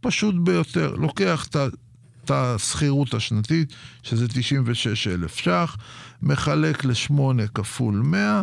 פשוט 0.00 0.34
ביותר. 0.44 0.94
לוקח 0.94 1.46
את 1.46 2.30
השכירות 2.30 3.14
השנתית, 3.14 3.72
שזה 4.02 4.28
96,000 4.28 5.36
ש"ח, 5.36 5.76
מחלק 6.22 6.84
ל-8 6.84 7.46
כפול 7.54 7.94
100, 7.94 8.42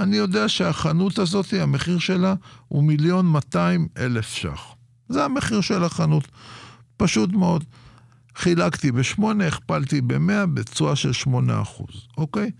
אני 0.00 0.16
יודע 0.16 0.48
שהחנות 0.48 1.18
הזאת, 1.18 1.52
המחיר 1.52 1.98
שלה 1.98 2.34
הוא 2.68 2.84
מיליון 2.84 3.26
200 3.26 3.88
אלף 3.98 4.34
ש"ח. 4.34 4.74
זה 5.08 5.24
המחיר 5.24 5.60
של 5.60 5.84
החנות. 5.84 6.28
פשוט 6.96 7.32
מאוד. 7.32 7.64
חילקתי 8.36 8.92
ב-8, 8.92 9.22
הכפלתי 9.46 10.00
ב-100 10.00 10.46
בתשואה 10.54 10.96
של 10.96 11.12
8 11.12 11.62
אחוז, 11.62 12.08
אוקיי? 12.18 12.50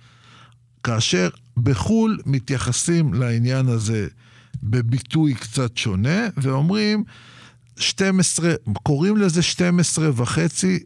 כאשר 0.83 1.29
בחו"ל 1.57 2.19
מתייחסים 2.27 3.15
לעניין 3.15 3.69
הזה 3.69 4.09
בביטוי 4.63 5.35
קצת 5.35 5.77
שונה, 5.77 6.29
ואומרים 6.37 7.05
12, 7.77 8.55
קוראים 8.83 9.17
לזה 9.17 9.43
12 9.43 10.11
וחצי 10.15 10.79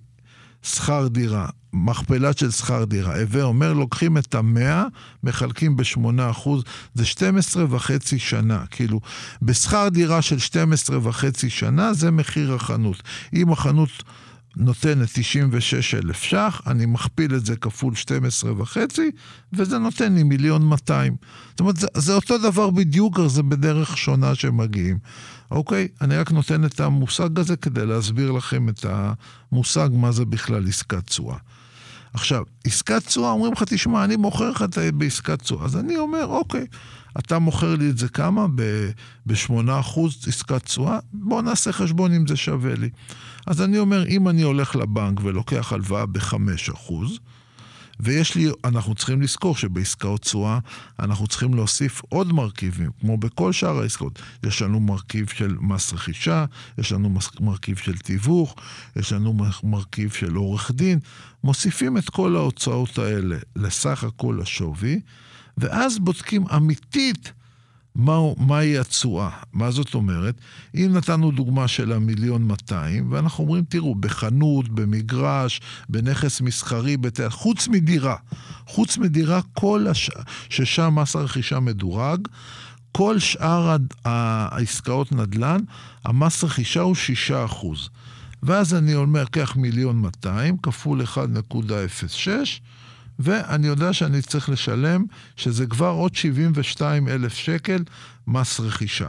שכר 0.63 1.09
דירה, 1.09 1.49
מכפלה 1.73 2.31
של 2.37 2.51
שכר 2.51 2.85
דירה. 2.85 3.21
הווה 3.21 3.43
אומר, 3.43 3.73
לוקחים 3.73 4.19
את 4.19 4.35
המאה, 4.35 4.85
מחלקים 5.23 5.77
ב-8 5.77 6.31
אחוז, 6.31 6.63
זה 6.95 7.05
12 7.05 7.65
וחצי 7.71 8.19
שנה. 8.19 8.65
כאילו, 8.71 9.01
בשכר 9.43 9.89
דירה 9.89 10.23
של 10.23 10.39
12 10.39 10.99
וחצי 11.03 11.51
שנה, 11.51 11.95
זה 11.95 12.11
מחיר 12.11 12.55
החנות. 12.55 13.03
אם 13.35 13.53
החנות... 13.53 13.91
נותנת 14.57 15.09
96 15.13 15.95
אלף 15.95 16.23
ש"ח, 16.23 16.61
אני 16.67 16.87
מכפיל 16.87 17.35
את 17.35 17.47
זה 17.47 17.57
כפול 17.57 17.95
12 17.95 18.53
וחצי, 18.63 19.11
וזה 19.53 19.79
נותן 19.79 20.15
לי 20.15 20.23
מיליון 20.23 20.67
200. 20.67 21.17
זאת 21.51 21.61
אומרת, 21.61 21.77
זה, 21.77 21.87
זה 21.97 22.15
אותו 22.15 22.39
דבר 22.39 22.71
בדיוק, 22.71 23.21
זה 23.27 23.43
בדרך 23.43 23.97
שונה 23.97 24.35
שמגיעים. 24.35 24.99
אוקיי? 25.51 25.89
אני 26.01 26.17
רק 26.17 26.31
נותן 26.31 26.65
את 26.65 26.81
המושג 26.81 27.39
הזה 27.39 27.57
כדי 27.57 27.87
להסביר 27.87 28.33
לכם 28.33 28.69
את 28.69 28.87
המושג 28.89 29.89
מה 29.93 30.13
זה 30.13 30.25
בכלל 30.25 30.69
עסקת 30.69 31.07
תשואה. 31.07 31.37
עכשיו, 32.15 32.43
עסקת 32.65 33.07
תשואה, 33.07 33.31
אומרים 33.31 33.53
לך, 33.53 33.63
תשמע, 33.63 34.05
אני 34.05 34.17
מוכר 34.17 34.51
לך 34.51 34.63
את 34.63 34.79
בעסקת 34.95 35.43
תשואה. 35.43 35.65
אז 35.65 35.77
אני 35.77 35.97
אומר, 35.97 36.27
אוקיי, 36.27 36.67
אתה 37.19 37.39
מוכר 37.39 37.75
לי 37.75 37.91
את 37.91 37.99
זה 37.99 38.09
כמה? 38.09 38.47
ב-8% 39.27 40.01
עסקת 40.27 40.65
תשואה? 40.65 40.99
בוא 41.13 41.43
נעשה 41.43 41.73
חשבון 41.73 42.13
אם 42.13 42.27
זה 42.27 42.37
שווה 42.37 42.75
לי. 42.75 42.91
אז 43.47 43.63
אני 43.63 43.79
אומר, 43.79 44.07
אם 44.07 44.29
אני 44.29 44.43
הולך 44.43 44.77
לבנק 44.77 45.21
ולוקח 45.23 45.73
הלוואה 45.73 46.07
ב-5%, 46.07 46.93
ויש 48.01 48.35
לי, 48.35 48.49
אנחנו 48.65 48.95
צריכים 48.95 49.23
לזכור 49.23 49.57
שבעסקאות 49.57 50.21
תשואה 50.21 50.59
אנחנו 50.99 51.27
צריכים 51.27 51.55
להוסיף 51.55 52.03
עוד 52.09 52.33
מרכיבים, 52.33 52.91
כמו 53.01 53.17
בכל 53.17 53.53
שאר 53.53 53.79
העסקאות. 53.81 54.23
יש 54.47 54.63
לנו 54.63 54.81
מרכיב 54.81 55.29
של 55.29 55.57
מס 55.61 55.93
רכישה, 55.93 56.45
יש 56.79 56.93
לנו 56.93 57.17
מרכיב 57.41 57.77
של 57.77 57.99
תיווך, 57.99 58.55
יש 58.97 59.13
לנו 59.13 59.37
מרכיב 59.63 60.13
של 60.13 60.35
עורך 60.35 60.71
דין. 60.71 60.99
מוסיפים 61.45 61.99
את 61.99 62.11
כל 62.11 62.37
ההוצאות 62.37 62.99
האלה 62.99 63.37
לסך 63.57 64.05
הכל 64.05 64.41
השווי, 64.43 65.01
ואז 65.59 65.99
בודקים 65.99 66.45
אמיתית 66.57 67.33
מה, 67.95 68.19
מהי 68.39 68.79
התשואה. 68.79 69.31
מה 69.53 69.71
זאת 69.71 69.95
אומרת? 69.95 70.35
אם 70.75 70.91
נתנו 70.93 71.31
דוגמה 71.31 71.69
של 71.69 71.93
המיליון 71.93 72.43
200, 72.43 73.13
ואנחנו 73.13 73.45
אומרים, 73.45 73.65
תראו, 73.69 73.95
בחנות, 73.95 74.69
במגרש, 74.69 75.61
בנכס 75.89 76.41
מסחרי, 76.41 76.97
בת... 76.97 77.21
חוץ 77.29 77.69
מדירה, 77.69 78.17
חוץ 78.67 78.99
מדירה, 78.99 79.41
כל 79.53 79.87
הש... 79.87 80.11
ששם 80.49 80.95
מס 80.95 81.17
הרכישה 81.17 81.61
מדורג, 81.61 82.29
כל 82.93 83.19
שאר 83.19 83.77
העסקאות 84.05 85.13
נדל"ן, 85.13 85.61
המס 86.05 86.45
רכישה 86.45 86.81
הוא 86.81 86.97
6%. 87.29 87.67
ואז 88.43 88.75
אני 88.75 88.95
אומר, 88.95 89.25
קח 89.25 89.57
מיליון 89.57 89.97
200 90.01 90.57
כפול 90.63 91.03
1.06, 91.03 92.29
ואני 93.19 93.67
יודע 93.67 93.93
שאני 93.93 94.23
צריך 94.23 94.49
לשלם, 94.49 95.05
שזה 95.37 95.67
כבר 95.67 95.91
עוד 95.91 96.15
72 96.15 97.09
אלף 97.09 97.35
שקל 97.35 97.85
מס 98.27 98.61
רכישה. 98.61 99.09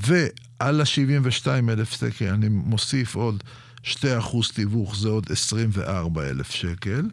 ועל 0.00 0.80
ה-72 0.80 1.46
אלף 1.68 1.90
שקל 1.90 2.28
אני 2.28 2.48
מוסיף 2.48 3.14
עוד 3.14 3.42
2 3.82 4.18
אחוז 4.18 4.50
תיווך, 4.50 4.96
זה 4.96 5.08
עוד 5.08 5.26
24 5.30 6.28
אלף 6.30 6.50
שקל. 6.50 7.08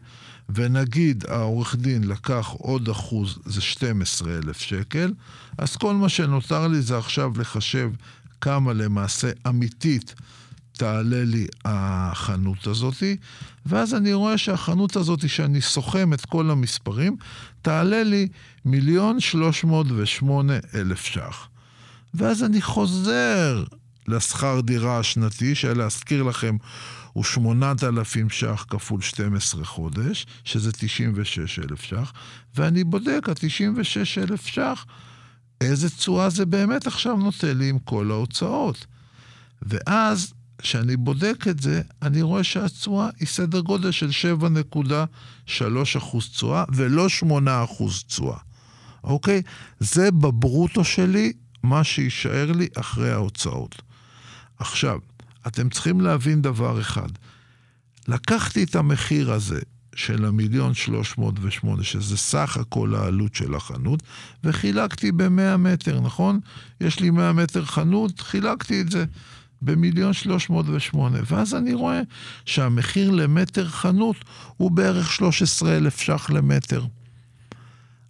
ונגיד 0.48 1.24
העורך 1.28 1.76
דין 1.76 2.04
לקח 2.04 2.46
עוד 2.58 2.88
אחוז, 2.88 3.38
זה 3.44 3.60
12 3.60 4.36
אלף 4.36 4.60
שקל, 4.60 5.12
אז 5.58 5.76
כל 5.76 5.94
מה 5.94 6.08
שנותר 6.08 6.68
לי 6.68 6.82
זה 6.82 6.98
עכשיו 6.98 7.32
לחשב 7.38 7.90
כמה 8.40 8.72
למעשה 8.72 9.30
אמיתית 9.48 10.14
תעלה 10.76 11.24
לי 11.24 11.46
החנות 11.64 12.66
הזאתי, 12.66 13.16
ואז 13.66 13.94
אני 13.94 14.12
רואה 14.12 14.38
שהחנות 14.38 14.96
הזאתי, 14.96 15.28
שאני 15.28 15.60
סוכם 15.60 16.12
את 16.12 16.26
כל 16.26 16.50
המספרים, 16.50 17.16
תעלה 17.62 18.02
לי 18.02 18.28
מיליון 18.64 19.20
שלוש 19.20 19.64
מאות 19.64 19.86
ושמונה 19.96 20.58
אלף 20.74 21.04
ש"ח. 21.04 21.48
ואז 22.14 22.44
אני 22.44 22.62
חוזר 22.62 23.64
לשכר 24.08 24.60
דירה 24.60 24.98
השנתי, 24.98 25.54
שלהזכיר 25.54 26.22
לכם, 26.22 26.56
הוא 27.12 27.24
8,000 27.24 28.30
ש"ח 28.30 28.66
כפול 28.70 29.00
12 29.00 29.64
חודש, 29.64 30.26
שזה 30.44 30.72
96,000 30.72 31.82
ש"ח, 31.82 32.12
ואני 32.54 32.84
בודק, 32.84 33.28
ה-96,000 33.28 34.36
ש"ח, 34.42 34.86
איזה 35.60 35.90
תשואה 35.90 36.30
זה 36.30 36.46
באמת 36.46 36.86
עכשיו 36.86 37.16
נותן 37.16 37.58
לי 37.58 37.68
עם 37.68 37.78
כל 37.78 38.10
ההוצאות. 38.10 38.86
ואז 39.62 40.32
כשאני 40.58 40.96
בודק 40.96 41.44
את 41.50 41.60
זה, 41.60 41.82
אני 42.02 42.22
רואה 42.22 42.44
שהתשואה 42.44 43.08
היא 43.20 43.28
סדר 43.28 43.60
גודל 43.60 43.90
של 43.90 44.10
7.3% 45.46 46.18
תשואה 46.32 46.64
ולא 46.74 47.06
8% 47.22 47.26
תשואה. 48.06 48.38
אוקיי? 49.04 49.42
זה 49.80 50.10
בברוטו 50.10 50.84
שלי 50.84 51.32
מה 51.62 51.84
שיישאר 51.84 52.52
לי 52.52 52.68
אחרי 52.74 53.12
ההוצאות. 53.12 53.82
עכשיו, 54.58 54.98
אתם 55.46 55.68
צריכים 55.68 56.00
להבין 56.00 56.42
דבר 56.42 56.80
אחד. 56.80 57.08
לקחתי 58.08 58.62
את 58.62 58.76
המחיר 58.76 59.32
הזה 59.32 59.60
של 59.94 60.24
המיליון 60.24 60.74
שלוש 60.74 61.18
מאות 61.18 61.34
ושמונה, 61.40 61.82
שזה 61.82 62.16
סך 62.16 62.56
הכל 62.56 62.94
העלות 62.94 63.34
של 63.34 63.54
החנות, 63.54 64.02
וחילקתי 64.44 65.12
ב-100 65.12 65.56
מטר, 65.56 66.00
נכון? 66.00 66.40
יש 66.80 67.00
לי 67.00 67.10
100 67.10 67.32
מטר 67.32 67.64
חנות, 67.64 68.20
חילקתי 68.20 68.80
את 68.80 68.90
זה. 68.90 69.04
במיליון 69.62 70.12
שלוש 70.12 70.50
מאות 70.50 70.66
ושמונה. 70.68 71.18
ואז 71.26 71.54
אני 71.54 71.74
רואה 71.74 72.00
שהמחיר 72.44 73.10
למטר 73.10 73.68
חנות 73.68 74.16
הוא 74.56 74.70
בערך 74.70 75.12
13 75.12 75.76
אלף 75.76 76.00
ש"ח 76.00 76.30
למטר. 76.30 76.84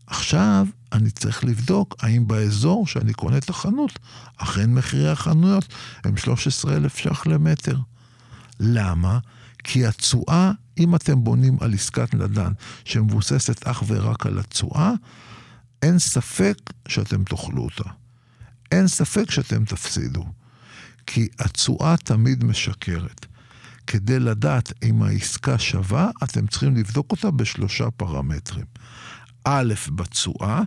עכשיו 0.07 0.67
אני 0.93 1.11
צריך 1.11 1.45
לבדוק 1.45 1.97
האם 2.01 2.27
באזור 2.27 2.87
שאני 2.87 3.13
קונה 3.13 3.39
את 3.39 3.51
החנות, 3.51 3.99
אכן 4.37 4.75
מחירי 4.75 5.09
החנויות 5.09 5.65
הם 6.05 6.17
13 6.17 6.77
אלף 6.77 6.97
ש"ח 6.97 7.27
למטר. 7.27 7.77
למה? 8.61 9.19
כי 9.65 9.87
התשואה, 9.87 10.53
אם 10.79 10.95
אתם 10.95 11.25
בונים 11.25 11.57
על 11.61 11.75
עסקת 11.75 12.15
נדל"ן 12.15 12.53
שמבוססת 12.85 13.67
אך 13.67 13.83
ורק 13.87 14.27
על 14.27 14.39
התשואה, 14.39 14.93
אין 15.83 15.99
ספק 15.99 16.57
שאתם 16.89 17.25
תאכלו 17.25 17.63
אותה. 17.63 17.91
אין 18.73 18.89
ספק 18.89 19.31
שאתם 19.31 19.65
תפסידו. 19.65 20.25
כי 21.07 21.29
התשואה 21.39 21.97
תמיד 21.97 22.45
משקרת. 22.45 23.27
כדי 23.87 24.21
לדעת 24.21 24.73
אם 24.83 25.03
העסקה 25.03 25.59
שווה, 25.59 26.11
אתם 26.25 26.47
צריכים 26.47 26.77
לבדוק 26.77 27.11
אותה 27.11 27.31
בשלושה 27.31 27.91
פרמטרים. 27.91 28.65
א', 29.45 29.75
בתשואה, 29.95 30.63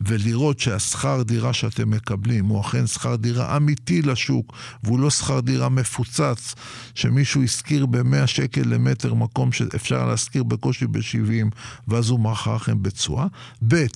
ולראות 0.00 0.60
שהשכר 0.60 1.22
דירה 1.22 1.52
שאתם 1.52 1.90
מקבלים 1.90 2.46
הוא 2.46 2.60
אכן 2.60 2.86
שכר 2.86 3.16
דירה 3.16 3.56
אמיתי 3.56 4.02
לשוק, 4.02 4.52
והוא 4.82 5.00
לא 5.00 5.10
שכר 5.10 5.40
דירה 5.40 5.68
מפוצץ, 5.68 6.54
שמישהו 6.94 7.42
השכיר 7.42 7.86
ב-100 7.86 8.26
שקל 8.26 8.62
למטר 8.64 9.14
מקום 9.14 9.52
שאפשר 9.52 10.06
להשכיר 10.06 10.42
בקושי 10.42 10.86
ב-70, 10.86 11.56
ואז 11.88 12.08
הוא 12.08 12.20
מכר 12.20 12.54
לכם 12.54 12.82
בתשואה. 12.82 13.26
ב', 13.68 13.86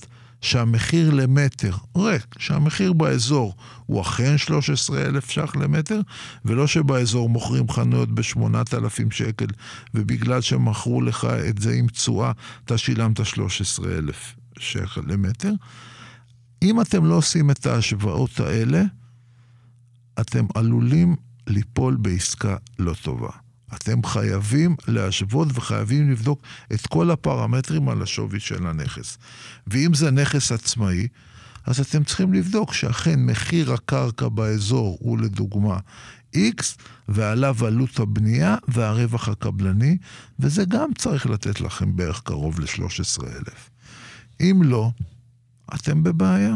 שהמחיר 0.41 1.13
למטר 1.13 1.75
ריק, 1.97 2.25
שהמחיר 2.37 2.93
באזור 2.93 3.55
הוא 3.85 4.01
אכן 4.01 4.37
13,000 4.37 5.29
ש"ח 5.29 5.55
למטר, 5.55 6.01
ולא 6.45 6.67
שבאזור 6.67 7.29
מוכרים 7.29 7.69
חנויות 7.69 8.11
ב-8,000 8.11 9.11
שקל, 9.11 9.47
ובגלל 9.93 10.41
שמכרו 10.41 11.01
לך 11.01 11.27
את 11.49 11.57
זה 11.61 11.73
עם 11.73 11.87
תשואה, 11.87 12.31
אתה 12.65 12.77
שילמת 12.77 13.25
13,000 13.25 14.35
שקל 14.59 15.01
למטר. 15.07 15.51
אם 16.61 16.81
אתם 16.81 17.05
לא 17.05 17.15
עושים 17.15 17.51
את 17.51 17.65
ההשוואות 17.65 18.39
האלה, 18.39 18.83
אתם 20.19 20.45
עלולים 20.55 21.15
ליפול 21.47 21.95
בעסקה 21.95 22.55
לא 22.79 22.93
טובה. 23.01 23.48
אתם 23.75 24.03
חייבים 24.03 24.75
להשוות 24.87 25.47
וחייבים 25.53 26.11
לבדוק 26.11 26.41
את 26.73 26.87
כל 26.87 27.11
הפרמטרים 27.11 27.89
על 27.89 28.01
השווי 28.01 28.39
של 28.39 28.67
הנכס. 28.67 29.17
ואם 29.67 29.93
זה 29.93 30.11
נכס 30.11 30.51
עצמאי, 30.51 31.07
אז 31.65 31.79
אתם 31.79 32.03
צריכים 32.03 32.33
לבדוק 32.33 32.73
שאכן 32.73 33.19
מחיר 33.25 33.73
הקרקע 33.73 34.27
באזור 34.27 34.97
הוא 35.01 35.19
לדוגמה 35.19 35.77
X, 36.35 36.63
ועליו 37.07 37.65
עלות 37.65 37.99
הבנייה 37.99 38.55
והרווח 38.67 39.29
הקבלני, 39.29 39.97
וזה 40.39 40.65
גם 40.65 40.89
צריך 40.97 41.25
לתת 41.25 41.61
לכם 41.61 41.95
בערך 41.95 42.21
קרוב 42.21 42.59
ל-13,000. 42.59 43.51
אם 44.41 44.61
לא, 44.63 44.91
אתם 45.75 46.03
בבעיה. 46.03 46.55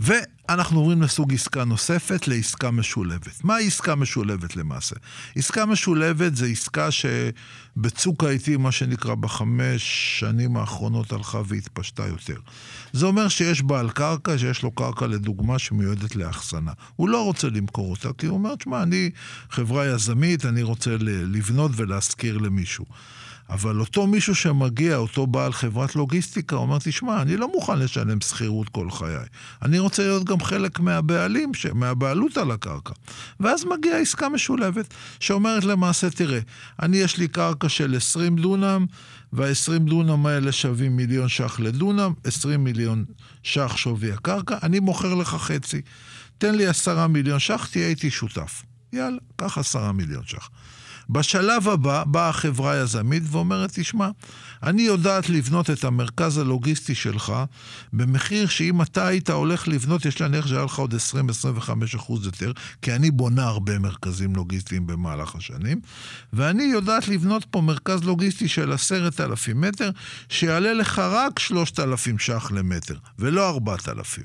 ואנחנו 0.00 0.80
עוברים 0.80 1.02
לסוג 1.02 1.34
עסקה 1.34 1.64
נוספת, 1.64 2.28
לעסקה 2.28 2.70
משולבת. 2.70 3.44
מהי 3.44 3.66
עסקה 3.66 3.94
משולבת 3.94 4.56
למעשה? 4.56 4.96
עסקה 5.36 5.66
משולבת 5.66 6.36
זה 6.36 6.46
עסקה 6.46 6.88
שבצוק 6.90 8.24
העיתים, 8.24 8.62
מה 8.62 8.72
שנקרא, 8.72 9.14
בחמש 9.14 9.82
שנים 10.20 10.56
האחרונות 10.56 11.12
הלכה 11.12 11.40
והתפשטה 11.46 12.06
יותר. 12.06 12.36
זה 12.92 13.06
אומר 13.06 13.28
שיש 13.28 13.62
בעל 13.62 13.90
קרקע, 13.90 14.38
שיש 14.38 14.62
לו 14.62 14.70
קרקע 14.70 15.06
לדוגמה 15.06 15.58
שמיועדת 15.58 16.16
לאחסנה. 16.16 16.72
הוא 16.96 17.08
לא 17.08 17.24
רוצה 17.24 17.48
למכור 17.48 17.90
אותה, 17.90 18.08
כי 18.18 18.26
הוא 18.26 18.38
אומר, 18.38 18.54
תשמע, 18.54 18.82
אני 18.82 19.10
חברה 19.50 19.86
יזמית, 19.86 20.46
אני 20.46 20.62
רוצה 20.62 20.96
לבנות 21.00 21.70
ולהשכיר 21.74 22.38
למישהו. 22.38 22.84
אבל 23.50 23.80
אותו 23.80 24.06
מישהו 24.06 24.34
שמגיע, 24.34 24.96
אותו 24.96 25.26
בעל 25.26 25.52
חברת 25.52 25.96
לוגיסטיקה, 25.96 26.56
אומר, 26.56 26.78
תשמע, 26.78 27.22
אני 27.22 27.36
לא 27.36 27.52
מוכן 27.52 27.78
לשלם 27.78 28.20
שכירות 28.20 28.68
כל 28.68 28.90
חיי. 28.90 29.16
אני 29.62 29.78
רוצה 29.78 30.02
להיות 30.02 30.24
גם 30.24 30.40
חלק 30.40 30.80
מהבעלים, 30.80 31.52
מהבעלות 31.74 32.36
על 32.36 32.50
הקרקע. 32.50 32.92
ואז 33.40 33.64
מגיעה 33.64 33.98
עסקה 33.98 34.28
משולבת, 34.28 34.94
שאומרת 35.20 35.64
למעשה, 35.64 36.10
תראה, 36.10 36.40
אני 36.82 36.96
יש 36.96 37.16
לי 37.16 37.28
קרקע 37.28 37.68
של 37.68 37.96
20 37.96 38.36
דונם, 38.36 38.86
וה-20 39.32 39.78
דונם 39.78 40.26
האלה 40.26 40.52
שווים 40.52 40.96
מיליון 40.96 41.28
ש"ח 41.28 41.60
לדונם, 41.60 42.12
20 42.24 42.64
מיליון 42.64 43.04
ש"ח 43.42 43.76
שווי 43.76 44.12
הקרקע, 44.12 44.58
אני 44.62 44.80
מוכר 44.80 45.14
לך 45.14 45.28
חצי. 45.28 45.80
תן 46.38 46.54
לי 46.54 46.66
עשרה 46.66 47.06
מיליון 47.06 47.38
ש"ח, 47.38 47.66
תהיה 47.66 47.88
איתי 47.88 48.10
שותף. 48.10 48.62
יאללה, 48.92 49.18
קח 49.36 49.58
עשרה 49.58 49.92
מיליון 49.92 50.22
ש"ח. 50.26 50.48
בשלב 51.12 51.68
הבא 51.68 52.04
באה 52.04 52.28
החברה 52.28 52.72
היזמית 52.72 53.22
ואומרת, 53.30 53.70
תשמע, 53.74 54.08
אני 54.62 54.82
יודעת 54.82 55.28
לבנות 55.28 55.70
את 55.70 55.84
המרכז 55.84 56.38
הלוגיסטי 56.38 56.94
שלך 56.94 57.32
במחיר 57.92 58.46
שאם 58.46 58.82
אתה 58.82 59.06
היית 59.06 59.30
הולך 59.30 59.68
לבנות, 59.68 60.04
יש 60.04 60.20
להניח 60.20 60.46
שהיה 60.46 60.64
לך 60.64 60.78
עוד 60.78 60.94
20-25 60.94 61.96
אחוז 61.96 62.26
יותר, 62.26 62.52
כי 62.82 62.94
אני 62.94 63.10
בונה 63.10 63.44
הרבה 63.44 63.78
מרכזים 63.78 64.36
לוגיסטיים 64.36 64.86
במהלך 64.86 65.34
השנים, 65.34 65.80
ואני 66.32 66.64
יודעת 66.64 67.08
לבנות 67.08 67.44
פה 67.44 67.60
מרכז 67.60 68.04
לוגיסטי 68.04 68.48
של 68.48 68.72
10,000 68.72 69.60
מטר, 69.60 69.90
שיעלה 70.28 70.72
לך 70.72 70.98
רק 70.98 71.38
3,000 71.38 72.18
ש"ח 72.18 72.50
למטר, 72.50 72.94
ולא 73.18 73.48
4,000. 73.48 74.24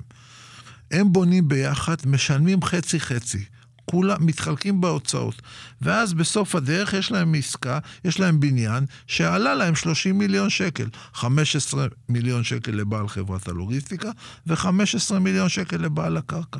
הם 0.91 1.13
בונים 1.13 1.47
ביחד, 1.47 1.95
משלמים 2.05 2.61
חצי-חצי. 2.61 3.45
כולם 3.85 4.25
מתחלקים 4.25 4.81
בהוצאות. 4.81 5.41
ואז 5.81 6.13
בסוף 6.13 6.55
הדרך 6.55 6.93
יש 6.93 7.11
להם 7.11 7.35
עסקה, 7.35 7.79
יש 8.05 8.19
להם 8.19 8.39
בניין, 8.39 8.85
שעלה 9.07 9.55
להם 9.55 9.75
30 9.75 10.17
מיליון 10.17 10.49
שקל. 10.49 10.87
15 11.13 11.87
מיליון 12.09 12.43
שקל 12.43 12.71
לבעל 12.71 13.07
חברת 13.07 13.47
הלוגיסטיקה, 13.47 14.11
ו-15 14.47 15.19
מיליון 15.19 15.49
שקל 15.49 15.77
לבעל 15.77 16.17
הקרקע. 16.17 16.59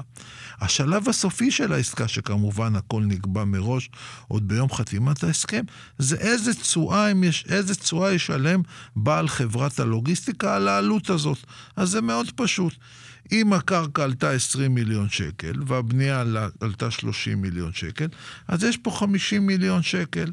השלב 0.62 1.10
הסופי 1.10 1.52
של 1.52 1.74
העסקה, 1.74 2.08
שכמובן 2.08 2.76
הכל 2.76 3.02
נקבע 3.02 3.44
מראש, 3.44 3.90
עוד 4.28 4.48
ביום 4.48 4.70
חתימת 4.70 5.24
ההסכם, 5.24 5.64
זה 5.98 6.16
איזה 6.16 6.54
תשואה, 6.54 7.08
יש, 7.24 7.46
איזה 7.50 7.76
תשואה 7.76 8.14
ישלם 8.14 8.62
בעל 8.96 9.28
חברת 9.28 9.80
הלוגיסטיקה 9.80 10.56
על 10.56 10.68
העלות 10.68 11.10
הזאת. 11.10 11.38
אז 11.76 11.90
זה 11.90 12.02
מאוד 12.02 12.32
פשוט. 12.36 12.74
אם 13.32 13.54
הקרקע 13.54 14.04
עלתה 14.04 14.32
20 14.32 14.76
מיליון 14.76 15.10
שקל 15.10 15.54
והבנייה 15.68 16.24
עלתה 16.62 16.92
30 16.92 17.42
מיליון 17.42 17.74
שקל, 17.74 18.08
אז 18.48 18.64
יש 18.64 18.78
פה 18.78 18.92
50 18.92 19.48
מיליון 19.48 19.82
שקל. 19.84 20.32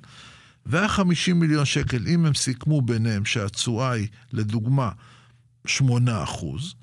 וה-50 0.67 1.35
מיליון 1.35 1.65
שקל, 1.65 2.07
אם 2.07 2.27
הם 2.27 2.35
סיכמו 2.35 2.83
ביניהם 2.83 3.25
שהתשואה 3.25 3.91
היא, 3.91 4.09
לדוגמה, 4.33 4.91
8 5.67 6.23
אחוז, 6.23 6.75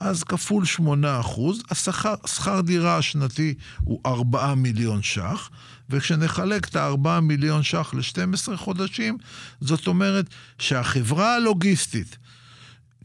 אז 0.00 0.24
כפול 0.24 0.64
8 0.64 1.20
אחוז, 1.20 1.62
השכר 1.70 2.60
דירה 2.60 2.96
השנתי 2.98 3.54
הוא 3.80 4.00
4 4.06 4.54
מיליון 4.54 5.02
ש"ח, 5.02 5.50
וכשנחלק 5.90 6.68
את 6.68 6.76
ה-4 6.76 7.20
מיליון 7.20 7.62
ש"ח 7.62 7.94
ל-12 7.94 8.56
חודשים, 8.56 9.18
זאת 9.60 9.86
אומרת 9.86 10.26
שהחברה 10.58 11.34
הלוגיסטית 11.34 12.18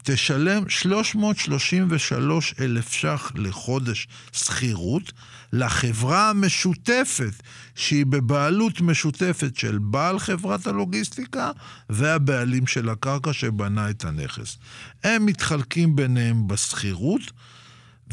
תשלם 0.02 0.68
333 0.68 2.54
אלף 2.60 2.92
ש"ח 2.92 3.32
לחודש 3.34 4.08
שכירות 4.32 5.12
לחברה 5.52 6.30
המשותפת, 6.30 7.32
שהיא 7.74 8.06
בבעלות 8.06 8.80
משותפת 8.80 9.56
של 9.56 9.78
בעל 9.78 10.18
חברת 10.18 10.66
הלוגיסטיקה 10.66 11.50
והבעלים 11.90 12.66
של 12.66 12.88
הקרקע 12.88 13.32
שבנה 13.32 13.90
את 13.90 14.04
הנכס. 14.04 14.58
הם 15.04 15.26
מתחלקים 15.26 15.96
ביניהם 15.96 16.48
בשכירות. 16.48 17.22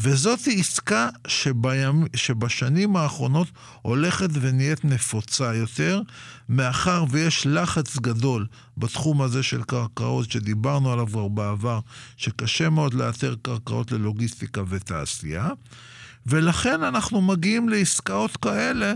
וזאת 0.02 0.40
עסקה 0.58 1.08
שבימ... 1.26 2.04
שבשנים 2.16 2.96
האחרונות 2.96 3.48
הולכת 3.82 4.28
ונהיית 4.32 4.84
נפוצה 4.84 5.54
יותר, 5.54 6.02
מאחר 6.48 7.04
ויש 7.10 7.46
לחץ 7.46 7.98
גדול 7.98 8.46
בתחום 8.76 9.22
הזה 9.22 9.42
של 9.42 9.62
קרקעות, 9.62 10.30
שדיברנו 10.30 10.92
עליו 10.92 11.06
כבר 11.06 11.28
בעבר, 11.28 11.80
שקשה 12.16 12.70
מאוד 12.70 12.94
לאתר 12.94 13.34
קרקעות 13.42 13.92
ללוגיסטיקה 13.92 14.62
ותעשייה, 14.68 15.48
ולכן 16.26 16.82
אנחנו 16.82 17.20
מגיעים 17.20 17.68
לעסקאות 17.68 18.36
כאלה 18.36 18.94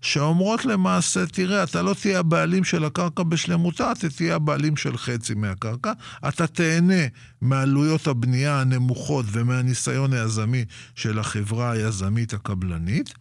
שאומרות 0.00 0.64
למעשה, 0.64 1.26
תראה, 1.26 1.62
אתה 1.62 1.82
לא 1.82 1.94
תהיה 1.94 2.18
הבעלים 2.18 2.64
של 2.64 2.84
הקרקע 2.84 3.22
בשלמותה, 3.22 3.92
אתה 3.92 4.08
תהיה 4.08 4.34
הבעלים 4.34 4.76
של 4.76 4.96
חצי 4.96 5.34
מהקרקע, 5.34 5.92
אתה 6.28 6.46
תהנה 6.46 7.02
מעלויות 7.40 8.06
הבנייה 8.06 8.60
הנמוכות 8.60 9.26
ומהניסיון 9.32 10.12
היזמי 10.12 10.64
של 10.94 11.18
החברה 11.18 11.70
היזמית 11.70 12.32
הקבלנית, 12.32 13.14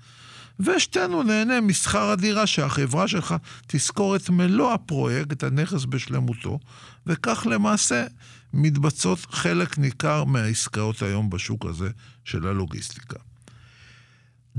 ושתינו 0.59 1.23
נהנה 1.23 1.62
משכר 1.62 2.09
הדירה 2.09 2.47
שהחברה 2.47 3.07
שלך 3.07 3.35
תזכור 3.67 4.15
את 4.15 4.29
מלוא 4.29 4.73
הפרויקט, 4.73 5.31
את 5.31 5.43
הנכס 5.43 5.85
בשלמותו, 5.85 6.59
וכך 7.07 7.47
למעשה 7.49 8.05
מתבצעות 8.53 9.19
חלק 9.31 9.77
ניכר 9.77 10.23
מהעסקאות 10.23 11.01
היום 11.01 11.29
בשוק 11.29 11.65
הזה 11.65 11.89
של 12.25 12.47
הלוגיסטיקה. 12.47 13.28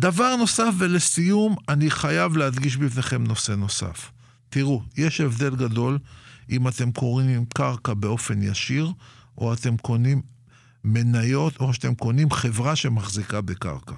דבר 0.00 0.36
נוסף, 0.36 0.72
ולסיום, 0.78 1.56
אני 1.68 1.90
חייב 1.90 2.36
להדגיש 2.36 2.76
בפניכם 2.76 3.24
נושא 3.24 3.52
נוסף. 3.52 4.10
תראו, 4.48 4.82
יש 4.96 5.20
הבדל 5.20 5.56
גדול 5.56 5.98
אם 6.50 6.68
אתם 6.68 6.92
קוראים 6.92 7.44
קרקע 7.54 7.94
באופן 7.94 8.42
ישיר, 8.42 8.92
או 9.38 9.52
אתם 9.52 9.76
קונים 9.76 10.22
מניות, 10.84 11.56
או 11.60 11.74
שאתם 11.74 11.94
קונים 11.94 12.30
חברה 12.30 12.76
שמחזיקה 12.76 13.40
בקרקע. 13.40 13.94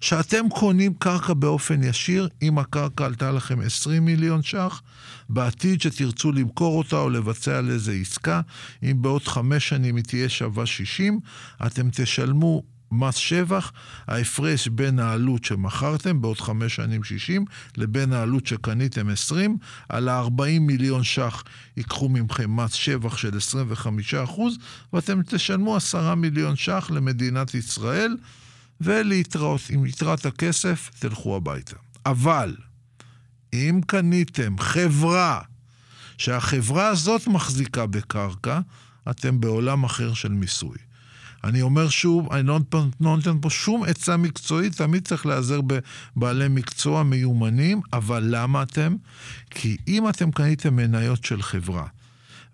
כשאתם 0.00 0.48
קונים 0.48 0.94
קרקע 0.94 1.34
באופן 1.34 1.82
ישיר, 1.82 2.28
אם 2.42 2.58
הקרקע 2.58 3.06
עלתה 3.06 3.32
לכם 3.32 3.60
20 3.60 4.04
מיליון 4.04 4.42
ש"ח, 4.42 4.82
בעתיד 5.28 5.80
שתרצו 5.80 6.32
למכור 6.32 6.78
אותה 6.78 6.96
או 6.96 7.10
לבצע 7.10 7.58
על 7.58 7.70
איזה 7.70 7.92
עסקה, 7.92 8.40
אם 8.82 9.02
בעוד 9.02 9.22
חמש 9.22 9.68
שנים 9.68 9.96
היא 9.96 10.04
תהיה 10.04 10.28
שווה 10.28 10.66
60, 10.66 11.20
אתם 11.66 11.88
תשלמו 11.92 12.62
מס 12.92 13.14
שבח, 13.14 13.72
ההפרש 14.06 14.68
בין 14.68 14.98
העלות 14.98 15.44
שמכרתם 15.44 16.20
בעוד 16.20 16.40
חמש 16.40 16.74
שנים 16.74 17.04
60 17.04 17.44
לבין 17.76 18.12
העלות 18.12 18.46
שקניתם 18.46 19.08
20, 19.08 19.56
על 19.88 20.08
ה-40 20.08 20.60
מיליון 20.60 21.04
ש"ח 21.04 21.44
ייקחו 21.76 22.08
מכם 22.08 22.56
מס 22.56 22.72
שבח 22.72 23.16
של 23.16 23.36
25 23.36 24.14
אחוז, 24.14 24.58
ואתם 24.92 25.22
תשלמו 25.22 25.76
10 25.76 26.14
מיליון 26.14 26.56
ש"ח 26.56 26.90
למדינת 26.90 27.54
ישראל, 27.54 28.16
ולהתראות 28.80 29.60
עם 29.70 29.86
יתרת 29.86 30.26
הכסף 30.26 30.90
תלכו 30.98 31.36
הביתה. 31.36 31.76
אבל 32.06 32.56
אם 33.52 33.80
קניתם 33.86 34.58
חברה 34.58 35.40
שהחברה 36.18 36.88
הזאת 36.88 37.26
מחזיקה 37.26 37.86
בקרקע, 37.86 38.60
אתם 39.10 39.40
בעולם 39.40 39.84
אחר 39.84 40.14
של 40.14 40.32
מיסוי. 40.32 40.78
אני 41.44 41.62
אומר 41.62 41.88
שוב, 41.88 42.32
אני 42.32 42.46
לא, 42.46 42.60
לא 43.00 43.16
נותן 43.16 43.40
פה 43.40 43.50
שום 43.50 43.84
עצה 43.84 44.16
מקצועית, 44.16 44.74
תמיד 44.74 45.08
צריך 45.08 45.26
להיעזר 45.26 45.60
בבעלי 45.60 46.48
מקצוע 46.48 47.02
מיומנים, 47.02 47.80
אבל 47.92 48.24
למה 48.26 48.62
אתם? 48.62 48.96
כי 49.50 49.76
אם 49.88 50.08
אתם 50.08 50.30
קניתם 50.30 50.76
מניות 50.76 51.24
של 51.24 51.42
חברה, 51.42 51.86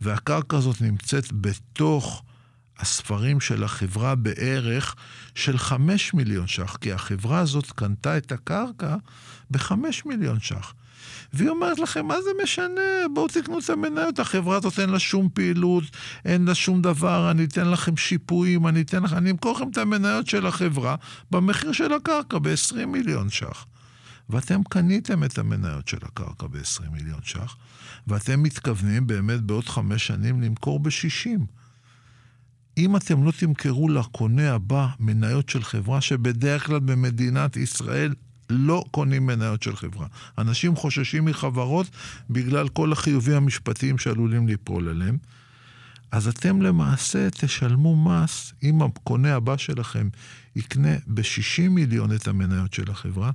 והקרקע 0.01 0.57
הזאת 0.57 0.81
נמצאת 0.81 1.33
בתוך 1.33 2.23
הספרים 2.79 3.41
של 3.41 3.65
החברה 3.65 4.15
בערך 4.15 4.95
של 5.35 5.59
5 5.59 6.15
מיליון 6.15 6.47
ש"ח, 6.47 6.77
כי 6.81 6.93
החברה 6.93 7.39
הזאת 7.39 7.73
קנתה 7.73 8.17
את 8.17 8.33
הקרקע 8.33 8.97
ב-5 9.51 9.73
מיליון 10.07 10.41
ש"ח. 10.41 10.75
והיא 11.37 11.49
אומרת 11.49 11.79
לכם, 11.79 12.07
מה 12.07 12.23
זה 12.23 12.31
משנה? 12.43 12.81
בואו 13.15 13.29
תקנו 13.29 13.59
את 13.59 13.71
המניות, 13.71 14.19
החברה 14.19 14.57
הזאת 14.57 14.79
אין 14.79 14.91
לה 14.91 14.99
שום 14.99 15.29
פעילות, 15.35 15.85
אין 16.25 16.45
לה 16.45 16.55
שום 16.55 16.83
דבר, 16.83 17.31
אני 17.31 17.45
אתן 17.45 17.71
לכם 17.71 17.97
שיפויים, 17.97 18.67
אני 18.67 18.81
אתן 18.81 19.03
לכם, 19.03 19.17
אני 19.17 19.31
אמכור 19.31 19.53
לכם 19.57 19.69
את 19.69 19.79
המניות 19.79 20.27
של 20.27 20.47
החברה 20.47 20.97
במחיר 21.31 21.73
של 21.73 21.93
הקרקע 21.93 22.39
ב-20 22.39 22.87
מיליון 22.87 23.31
ש"ח. 23.31 23.67
ואתם 24.31 24.63
קניתם 24.63 25.25
את 25.25 25.39
המניות 25.39 25.89
של 25.89 25.99
הקרקע 26.03 26.47
ב-20 26.47 26.91
מיליון 26.93 27.21
ש"ח, 27.23 27.57
ואתם 28.07 28.43
מתכוונים 28.43 29.07
באמת 29.07 29.41
בעוד 29.41 29.69
חמש 29.69 30.07
שנים 30.07 30.43
למכור 30.43 30.81
ב-60. 30.81 31.41
אם 32.79 32.97
אתם 32.97 33.25
לא 33.25 33.31
תמכרו 33.31 33.89
לקונה 33.89 34.55
הבא 34.55 34.87
מניות 35.01 35.49
של 35.49 35.63
חברה 35.63 36.01
שבדרך 36.01 36.67
כלל 36.67 36.79
במדינת 36.79 37.57
ישראל 37.57 38.15
לא 38.51 38.85
קונים 38.91 39.27
מניות 39.27 39.63
של 39.63 39.77
חברה. 39.77 40.07
אנשים 40.39 40.77
חוששים 40.77 41.25
מחברות 41.25 41.87
בגלל 42.31 42.69
כל 42.69 42.93
החיובים 42.93 43.37
המשפטיים 43.37 43.99
שעלולים 43.99 44.49
ליפול 44.49 44.89
עליהם. 44.89 45.19
אז 46.13 46.29
אתם 46.29 46.63
למעשה 46.63 47.31
תשלמו 47.31 48.05
מס, 48.05 48.53
אם 48.63 48.83
הקונה 48.83 49.35
הבא 49.35 49.57
שלכם 49.57 50.09
יקנה 50.57 50.95
ב-60 51.07 51.69
מיליון 51.71 52.15
את 52.15 52.29
המניות 52.29 52.73
של 52.73 52.91
החברה, 52.91 53.31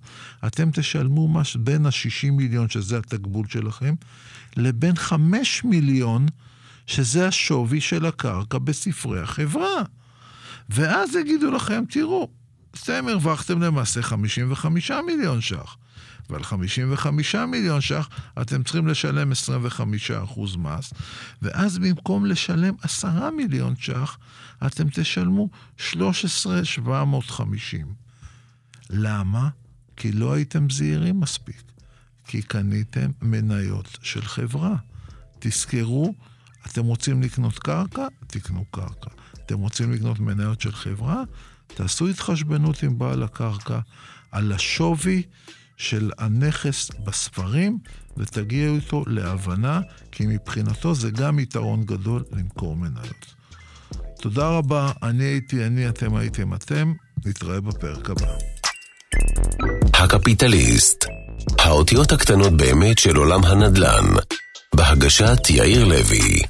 אתם 0.47 0.69
תשלמו 0.71 1.27
מס 1.27 1.55
בין 1.55 1.85
ה-60 1.85 2.31
מיליון, 2.31 2.69
שזה 2.69 2.97
התקבול 2.97 3.47
שלכם, 3.47 3.95
לבין 4.57 4.95
5 4.95 5.63
מיליון, 5.63 6.25
שזה 6.87 7.27
השווי 7.27 7.81
של 7.81 8.05
הקרקע 8.05 8.57
בספרי 8.57 9.21
החברה. 9.21 9.83
ואז 10.69 11.15
יגידו 11.15 11.51
לכם, 11.51 11.83
תראו, 11.89 12.29
אתם 12.71 13.07
הרווחתם 13.07 13.61
למעשה 13.61 14.01
55 14.01 14.91
מיליון 14.91 15.41
ש"ח. 15.41 15.77
ועל 16.29 16.43
55 16.43 17.35
מיליון 17.35 17.81
ש"ח 17.81 18.09
אתם 18.41 18.63
צריכים 18.63 18.87
לשלם 18.87 19.31
25% 19.31 19.35
מס, 20.57 20.93
ואז 21.41 21.77
במקום 21.77 22.25
לשלם 22.25 22.73
10 22.81 23.31
מיליון 23.31 23.75
ש"ח, 23.75 24.17
אתם 24.67 24.89
תשלמו 24.89 25.49
13,750. 25.77 27.93
למה? 28.89 29.49
כי 29.95 30.11
לא 30.11 30.33
הייתם 30.33 30.69
זהירים 30.69 31.19
מספיק. 31.19 31.63
כי 32.25 32.41
קניתם 32.41 33.11
מניות 33.21 33.97
של 34.01 34.21
חברה. 34.21 34.75
תזכרו, 35.39 36.13
אתם 36.67 36.85
רוצים 36.85 37.21
לקנות 37.21 37.59
קרקע? 37.59 38.07
תקנו 38.27 38.65
קרקע. 38.71 39.09
אתם 39.45 39.59
רוצים 39.59 39.91
לקנות 39.91 40.19
מניות 40.19 40.61
של 40.61 40.71
חברה? 40.71 41.23
תעשו 41.75 42.07
התחשבנות 42.07 42.83
עם 42.83 42.97
בעל 42.97 43.23
הקרקע 43.23 43.79
על 44.31 44.51
השווי 44.51 45.23
של 45.77 46.11
הנכס 46.17 46.91
בספרים 47.03 47.77
ותגיעו 48.17 48.75
איתו 48.75 49.03
להבנה, 49.07 49.81
כי 50.11 50.25
מבחינתו 50.27 50.95
זה 50.95 51.11
גם 51.11 51.39
יתרון 51.39 51.83
גדול 51.83 52.23
למכור 52.31 52.75
מניות. 52.75 53.25
תודה 54.21 54.47
רבה, 54.47 54.91
אני 55.03 55.23
הייתי 55.23 55.65
אני, 55.65 55.89
אתם 55.89 56.15
הייתם 56.15 56.53
אתם, 56.53 56.93
נתראה 57.25 57.61
בפרק 57.61 58.09
הבא. 58.09 58.33
הקפיטליסט, 59.93 61.05
האותיות 61.59 62.11
הקטנות 62.11 62.57
באמת 62.57 62.97
של 62.97 63.15
עולם 63.15 63.43
הנדל"ן, 63.43 64.05
בהגשת 64.75 65.49
יאיר 65.49 65.85
לוי 65.85 66.41